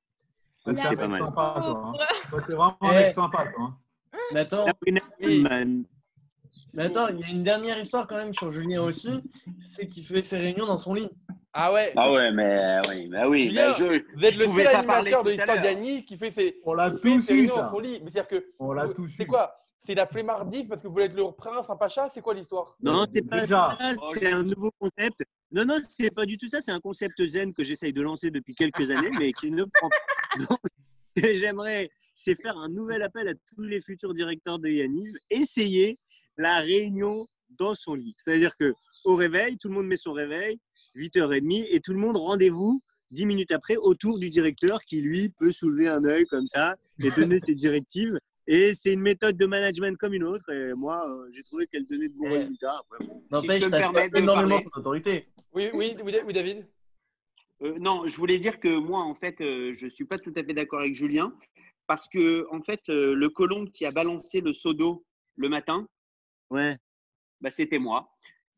[0.66, 1.20] Donc, c'est pas mec mal.
[1.20, 1.84] sympa, toi.
[1.88, 1.94] hein.
[2.30, 2.96] Toi, t'es vraiment un Eh.
[3.04, 3.63] mec sympa, toi.
[3.66, 3.78] hein.
[4.32, 5.42] Mais attends, Sabrina Oui.
[5.42, 5.84] Goldman.
[6.73, 9.21] Mais attends, il y a une dernière histoire quand même sur Julien aussi,
[9.59, 11.09] c'est qu'il fait ses réunions dans son lit.
[11.53, 11.93] Ah ouais.
[11.95, 13.49] Ah ouais, mais oui, bah oui.
[13.49, 15.63] Julien, bah je, Vous êtes je le seul animateur de à l'histoire l'heure.
[15.63, 18.01] d'Annie qui fait ses, On l'a qui fait tous ses eu, réunions dans son lit.
[18.03, 19.55] Mais c'est-à-dire que On l'a tous c'est quoi?
[19.77, 22.75] C'est la flemmardise parce que vous voulez être le prince, un pacha C'est quoi l'histoire?
[22.81, 23.77] Non, c'est pas Déjà.
[23.79, 25.23] ça, c'est un nouveau concept.
[25.51, 26.62] Non, non, c'est pas du tout ça.
[26.62, 29.89] C'est un concept zen que j'essaye de lancer depuis quelques années, mais qui ne prend
[29.89, 29.97] pas.
[31.15, 35.97] J'aimerais, c'est faire un nouvel appel à tous les futurs directeurs de Yaniv, essayer
[36.38, 38.15] la réunion dans son lit.
[38.17, 38.74] C'est-à-dire que
[39.06, 40.60] au réveil, tout le monde met son réveil,
[40.96, 45.52] 8h30, et tout le monde rendez-vous 10 minutes après autour du directeur qui, lui, peut
[45.52, 48.17] soulever un œil comme ça et donner ses directives.
[48.48, 50.50] Et c'est une méthode de management comme une autre.
[50.52, 52.38] Et moi, euh, j'ai trouvé qu'elle donnait de bons Eh.
[52.39, 52.82] résultats.
[53.32, 55.28] N'empêche, permettre de énormément ton autorité.
[55.54, 56.67] oui, oui, oui, oui, David
[57.62, 60.43] Euh, non, je voulais dire que moi, en fait, euh, je suis pas tout à
[60.43, 61.34] fait d'accord avec Julien
[61.88, 65.06] parce que, en fait, euh, le colon qui a balancé le seau d'eau
[65.38, 65.88] le matin,
[66.49, 66.77] Ouais.
[67.41, 68.10] bah, c'était moi.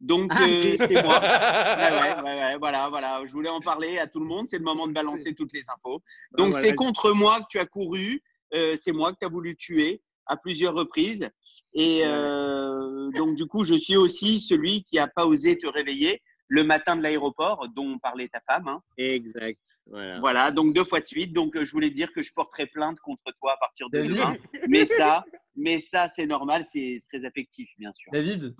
[0.02, 1.19] Donc, Ah, euh, c'est- moi.
[1.80, 3.21] Ouais, ouais, ouais, ouais, voilà, voilà.
[3.26, 4.48] Je voulais en parler à tout le monde.
[4.48, 6.02] C'est le moment de balancer toutes les infos.
[6.38, 6.67] Donc, voilà.
[6.67, 8.21] c'est contre moi que tu as couru.
[8.54, 11.30] Euh, c'est moi que tu as voulu tuer à plusieurs reprises.
[11.74, 16.21] Et euh, donc, du coup, je suis aussi celui qui n'a pas osé te réveiller
[16.48, 18.68] le matin de l'aéroport dont parlait ta femme.
[18.68, 18.82] hein.
[18.98, 19.60] Exact.
[19.88, 20.20] Voilà.
[20.20, 21.34] Voilà, donc deux fois de suite.
[21.34, 23.98] Donc, euh, je voulais te dire que je porterai plainte contre toi à partir de
[24.00, 24.12] David.
[24.16, 24.36] demain.
[24.68, 25.24] Mais ça,
[25.56, 28.12] mais ça, c'est normal, c'est très affectif, bien sûr.
[28.12, 28.56] David,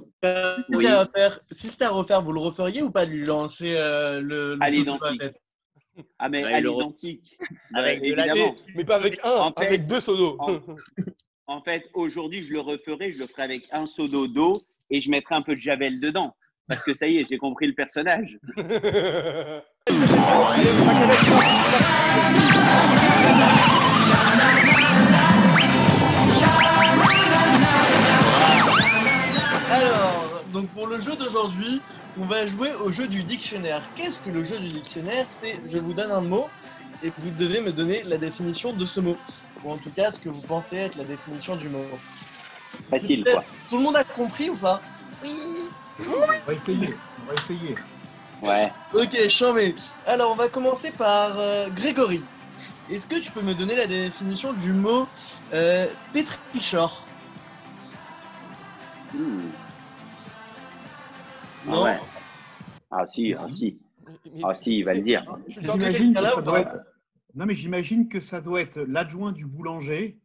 [0.70, 0.86] Oui.
[0.86, 3.76] si c'était à refaire, si c'était à refaire, vous le referiez ou pas lui lancer
[3.76, 5.22] euh, le, le À seau d'eau l'identique.
[6.20, 7.38] Ah, mais Ouais, à l'identique.
[7.74, 8.76] Avec Euh, de.
[8.76, 10.38] Mais pas avec un, En fait- avec deux seaux d'eau.
[10.40, 10.60] En,
[11.48, 14.54] en fait, aujourd'hui, je le referai, je le ferai avec un seau d'eau d'eau
[14.90, 16.36] et je mettrai un peu de javel dedans.
[16.68, 18.40] Parce que ça y est, j'ai compris le personnage.
[29.72, 31.82] Alors, donc pour le jeu d'aujourd'hui,
[32.20, 33.84] on va jouer au jeu du dictionnaire.
[33.96, 35.26] Qu'est-ce que le jeu du dictionnaire?
[35.30, 36.50] C'est je vous donne un mot
[37.04, 39.18] et vous devez me donner la définition de ce mot.
[39.64, 41.86] Ou en tout cas, ce que vous pensez être la définition du mot.
[42.90, 43.44] Facile, quoi.
[43.70, 44.82] Tout le monde a compris ou pas?
[45.24, 45.36] Oui.
[46.00, 46.04] On
[46.48, 46.94] va essayer.
[47.22, 47.76] On va essayer.
[48.42, 48.72] Ouais.
[48.94, 49.76] Ok, chambé.
[50.06, 52.22] Alors, on va commencer par euh, Grégory.
[52.90, 55.08] Est-ce que tu peux me donner la définition du mot
[55.54, 57.08] euh, pétrichor?
[59.14, 59.50] Hmm.
[61.68, 62.00] Ah Non ouais.
[62.92, 63.80] Ah si, ah si.
[64.44, 65.26] Ah si, il va le dire.
[65.48, 66.86] J'imagine que ça doit être.
[67.34, 70.20] Non, mais j'imagine que ça doit être l'adjoint du boulanger,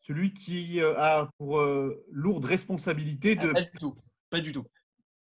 [0.00, 3.52] celui qui euh, a pour euh, lourde responsabilité Ah, de.
[3.52, 3.94] Pas du tout.
[4.30, 4.64] Pas du tout.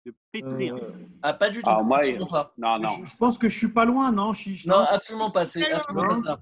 [0.05, 0.75] De pétrir.
[0.75, 0.91] Euh,
[1.23, 1.69] Ah, pas du tout.
[1.69, 2.53] Ah, moi, Absolument pas.
[2.57, 2.89] Non, non.
[3.03, 4.33] je, je pense que je suis pas loin, non,
[4.67, 5.45] Non, absolument pas.
[5.47, 5.79] C'est Alors.
[5.79, 6.39] absolument pas ça.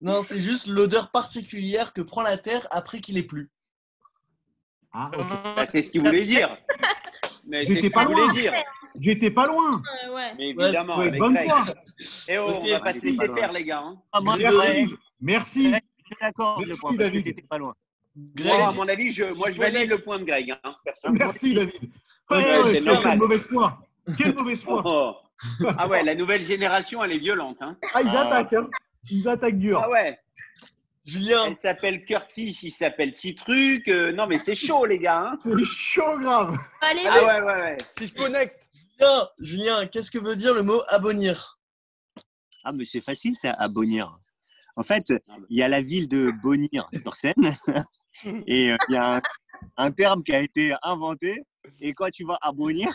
[0.00, 3.50] Non, c'est juste l'odeur particulière que prend la terre après qu'il ait plu.
[4.92, 5.26] Ah, ok.
[5.56, 6.56] Bah, c'est ce qu'il voulait dire.
[7.46, 8.32] Mais c'est J'étais pas loin.
[8.32, 8.52] dire.
[8.98, 9.80] J'étais pas loin.
[10.08, 10.34] Euh, ouais.
[10.36, 11.64] Mais évidemment, Ouais, bonne foi.
[12.28, 13.82] Eh oh, on va pas se laisser faire, les gars.
[13.84, 14.00] hein.
[14.12, 14.96] Ah, Merci.
[15.20, 15.62] Merci.
[15.70, 15.76] je
[16.06, 16.60] suis d'accord.
[16.66, 17.48] Merci, David.
[17.48, 17.74] pas loin.
[18.34, 20.50] Greg, Moi, à mon avis, je, moi, je valide le point de Greg.
[20.64, 20.74] Hein.
[21.12, 21.90] Merci, David.
[22.30, 23.78] Ouais, Ouais, quelle mauvaise foi.
[24.16, 24.82] Quelle mauvaise foi.
[24.84, 25.14] Oh.
[25.78, 27.56] Ah ouais, la nouvelle génération, elle est violente.
[27.60, 27.76] Hein.
[27.94, 28.26] Ah, ils Ah.
[28.26, 28.68] attaquent, hein.
[29.10, 29.80] Ils attaquent dur.
[29.82, 30.18] Ah ouais.
[31.06, 33.88] Julien, Elle s'appelle Curtis, il s'appelle Citruc.
[33.88, 35.30] euh, non, mais c'est chaud, les gars.
[35.32, 35.36] Hein.
[35.38, 36.56] C'est chaud grave.
[36.82, 37.78] Allez, Ah ouais, ouais, ouais.
[37.98, 38.68] Si je next.
[38.98, 41.58] Julien, Julien, qu'est-ce que veut dire le mot abonir
[42.64, 44.14] Ah, mais c'est facile, ça, à Bonir.
[44.76, 45.04] En fait,
[45.48, 47.32] il y a la ville de Bonir sur Seine
[48.46, 49.22] et euh, il y, a un-
[49.78, 51.42] un terme qui a été inventé.
[51.80, 52.86] Et quand tu vas abonner,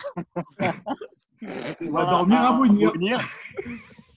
[1.82, 3.20] On va dormir à Bonir.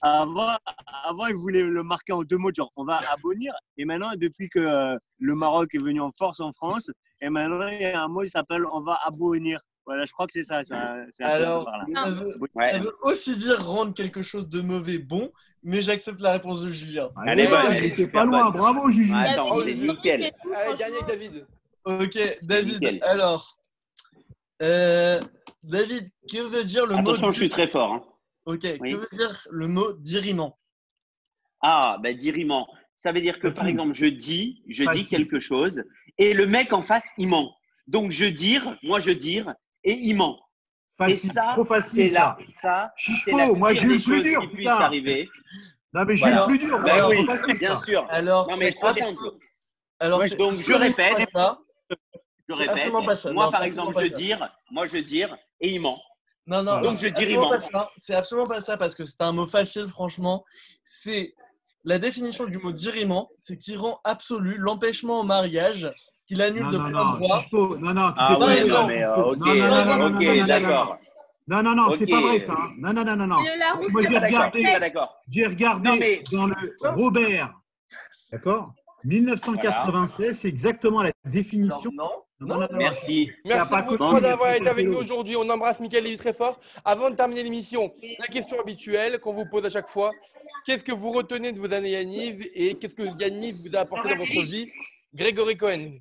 [0.01, 0.55] Avant,
[1.03, 3.49] avant, ils voulaient le marquer en deux mots, genre on va abonner.
[3.77, 6.89] Et maintenant, depuis que le Maroc est venu en force en France,
[7.21, 9.57] et maintenant, il y a un mot qui s'appelle on va abonner.
[9.85, 10.63] Voilà, je crois que c'est ça.
[10.63, 12.05] ça Alors, là.
[12.05, 12.71] ça veut, Ouais.
[12.73, 15.31] ça veut aussi dire rendre quelque chose de mauvais bon,
[15.63, 17.09] mais j'accepte la réponse de Julien.
[17.27, 18.51] Elle est bonne, elle était pas loin.
[18.51, 19.13] Bravo, Juju.
[19.13, 20.31] Attends, faut nickel.
[20.55, 21.07] Allez, gagnez franchement.
[21.07, 21.45] David.
[21.85, 23.58] Ok, David, alors.
[24.61, 25.19] Euh,
[25.63, 27.01] David, que veut dire le mot.
[27.01, 27.93] Attention, je suis très fort.
[27.93, 28.01] hein.
[28.45, 28.91] Ok, Oui.
[28.93, 30.57] que veut dire le mot diriment?
[31.61, 32.67] Ah, ben diriment.
[32.95, 35.83] Ça veut dire que par exemple, je dis, je dis quelque chose
[36.17, 37.53] et le mec en face, il ment.
[37.87, 39.53] Donc je dire, moi je dire
[39.83, 40.37] et il ment.
[40.97, 42.91] Facile, et ça, trop facile la, ça.
[43.25, 44.71] ça, la moi pire j'ai eu le plus dur, putain.
[44.75, 45.29] arriver.
[45.93, 46.35] Non mais j'ai Voilà.
[46.35, 46.79] eu le plus dur.
[46.83, 47.83] Ben moi, oui, trop facile, bien ça.
[47.85, 48.07] sûr.
[48.09, 49.35] Alors, Non, mais c'est abs- simple.
[50.01, 51.13] Alors, donc, je répète.
[51.17, 51.59] pas ça?
[52.49, 53.15] Je répète.
[53.15, 53.31] ça.
[53.31, 54.09] Moi, Non, par exemple, je ça.
[54.09, 55.99] dire, moi je dire et il ment.
[56.47, 57.85] Non, non, Donc, c'est je ça.
[57.97, 60.43] C'est absolument pas ça parce que c'est un mot facile, franchement.
[60.83, 61.35] C'est
[61.83, 65.87] la définition du mot diriment, c'est qui rend absolu l'empêchement au mariage,
[66.27, 67.37] qu'il annule Non, de non, plein non, droit.
[67.39, 70.17] Chichepo, non, non, tu Ah t'es ouais, non, mais euh, Non, non, non, non, non,
[70.17, 70.97] ok, non, non, non, d'accord.
[71.47, 72.57] Non, non, non, c'est pas vrai ça.
[72.79, 73.37] Non, non, non, non, non.
[73.89, 74.65] Moi j'ai regardé,
[75.27, 77.53] j'ai regardé mais- dans le Robert,
[78.31, 78.73] d'accord
[79.03, 81.91] 1996, c'est exactement la définition.
[82.39, 82.77] Non, Non, non, non, non.
[82.77, 83.31] Merci.
[83.43, 85.35] Merci beaucoup d'avoir été avec nous aujourd'hui.
[85.35, 86.59] On embrasse Michael Lévy très fort.
[86.85, 90.11] Avant de terminer l'émission, la question habituelle qu'on vous pose à chaque fois.
[90.65, 94.09] Qu'est-ce que vous retenez de vos années Yaniv et qu'est-ce que Yaniv vous a apporté
[94.09, 94.71] dans votre vie?
[95.13, 95.99] Grégory Cohen.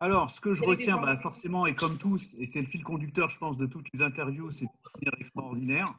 [0.00, 3.30] Alors, ce que je retiens, bah, forcément, et comme tous, et c'est le fil conducteur,
[3.30, 4.66] je pense, de toutes les interviews, c'est
[5.18, 5.94] extraordinaire.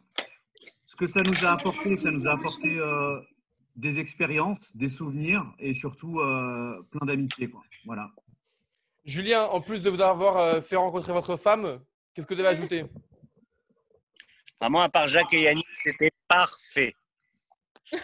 [0.85, 3.19] Ce que ça nous a apporté, ça nous a apporté euh,
[3.75, 7.49] des expériences, des souvenirs et surtout euh, plein d'amitié.
[7.85, 8.11] Voilà.
[9.07, 11.79] Julien, en plus de vous avoir euh, fait rencontrer votre femme,
[12.13, 12.85] qu'est-ce que vous avez ajouté?
[14.59, 16.93] Vraiment, à part Jacques et Yannick, c'était parfait.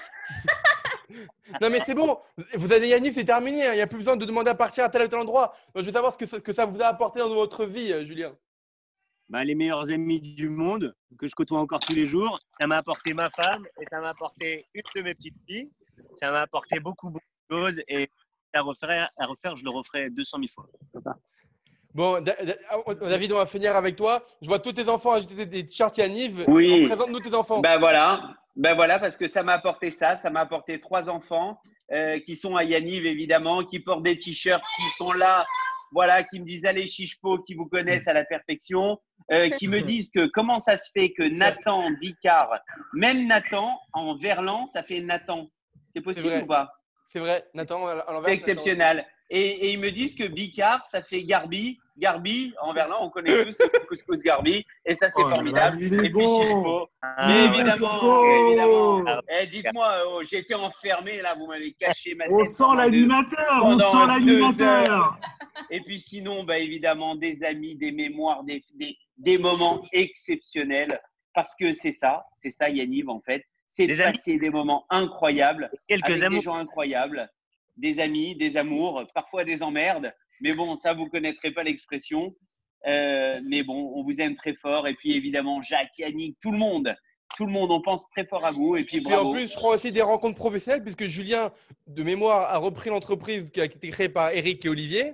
[1.61, 2.17] Non mais c'est bon,
[2.55, 3.67] vos années Yaniv, c'est terminé.
[3.67, 3.73] hein.
[3.73, 5.53] Il n'y a plus besoin de demander à partir à tel ou tel endroit.
[5.75, 8.03] Je veux savoir ce que ça, que ça vous a apporté dans votre vie, euh,
[8.03, 8.35] Julien.
[9.29, 12.39] Bah, les meilleurs amis du monde que je côtoie encore tous les jours.
[12.59, 15.69] Ça m'a apporté ma femme et ça m'a apporté une de mes petites filles.
[16.15, 18.09] Ça m'a apporté beaucoup, beaucoup de choses et
[18.53, 20.67] à refaire, à refaire je le referai 200 000 fois.
[21.93, 24.23] Bon, ah, David, on va finir avec toi.
[24.41, 26.43] Je vois tous tes enfants ajouter des- des t-shirts Yaniv.
[26.47, 26.87] Oui.
[26.87, 27.59] Présente-nous tes enfants.
[27.59, 30.17] Ben voilà, ben voilà, parce que ça m'a apporté ça.
[30.17, 31.59] Ça m'a apporté trois enfants
[31.91, 35.45] euh, qui sont à Yaniv, évidemment, qui portent des t-shirts, qui sont là,
[35.91, 38.97] voilà, qui me disent allez, Chichepo, qui vous connaissent à la perfection,
[39.31, 42.59] euh, qui me disent que comment ça se fait que Nathan Bicard,
[42.93, 45.47] même Nathan, en verlan, ça fait Nathan.
[45.89, 46.71] C'est possible ou pas?
[47.13, 48.29] C'est vrai, Nathan, à l'envers.
[48.29, 49.05] C'est exceptionnel.
[49.29, 51.77] Et, et ils me disent que Bicard, ça fait Garbi.
[51.95, 54.65] Garbi, en verlan, on connaît tous le couscous Garbi.
[54.83, 55.77] Et ça, c'est Oh là, formidable.
[55.79, 56.25] il est et puis.
[57.03, 59.05] Ah, Mais évidemment, évidemment.
[59.29, 62.33] Eh, dites-moi, oh, j'ai été enfermé là, vous m'avez caché ma tête.
[62.33, 65.15] On sent l'animateur, on sent l'animateur.
[65.69, 70.99] Et puis sinon, bah, évidemment, des amis, des mémoires, des, des, des moments exceptionnels.
[71.35, 73.43] Parce que c'est ça, c'est ça Yaniv en fait.
[73.75, 74.13] C'est de Des amis.
[74.13, 76.39] passer des moments incroyables Quelques avec amours.
[76.39, 77.27] des gens incroyables,
[77.75, 80.13] des amis, des amours, parfois des emmerdes.
[80.41, 82.35] Mais bon, ça, vous connaîtrez pas l'expression.
[82.85, 84.87] Euh, mais bon, on vous aime très fort.
[84.87, 86.93] Et puis évidemment, Jacques, Yannick, tout le monde.
[87.35, 88.75] Tout le monde, on pense très fort à vous.
[88.75, 89.33] Et puis Et en bravo.
[89.33, 91.51] plus, je crois aussi des rencontres professionnelles, puisque Julien,
[91.87, 95.13] de mémoire, a repris l'entreprise qui a été créée par Eric et Olivier.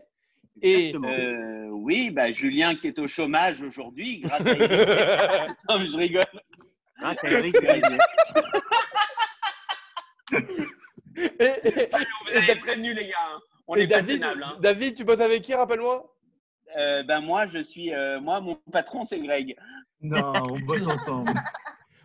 [0.62, 1.08] Et Exactement.
[1.14, 4.70] Euh, oui, bah, Julien qui est au chômage aujourd'hui, grâce à Eric.
[5.70, 6.24] non, mais je rigole.
[7.02, 7.98] Ah, c'est Eric et Olivier.
[11.18, 13.16] et- et- Vous avez prévenu, les gars.
[13.36, 13.40] hein.
[13.68, 14.58] On et est David, hein.
[14.62, 16.06] David, tu bosses avec qui, rappelle-moi?
[16.78, 19.56] Euh, ben moi, je suis, euh, moi, mon patron, c'est Greg.
[20.02, 21.34] Non, on bosse ensemble.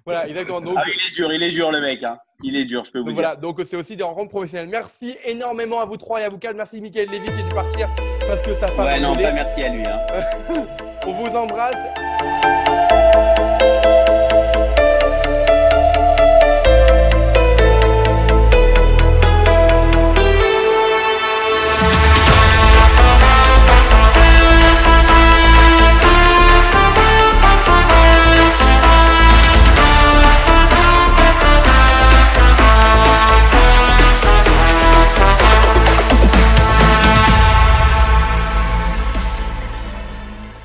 [0.07, 0.61] Voilà, exactement.
[0.61, 2.03] Donc, Ah, il est dur, il est dur, le mec.
[2.03, 2.18] hein.
[2.42, 3.22] Il est dur, je peux vous donc dire.
[3.22, 4.68] voilà, donc c'est aussi des rencontres professionnelles.
[4.68, 6.57] Merci énormément à vous trois et à vous quatre.
[6.57, 7.88] Merci Michael Lévy qui est dû partir
[8.28, 9.82] parce que sa femme Ouais, non, pas merci à lui.
[9.86, 9.99] Hein.
[11.07, 12.84] On vous embrasse.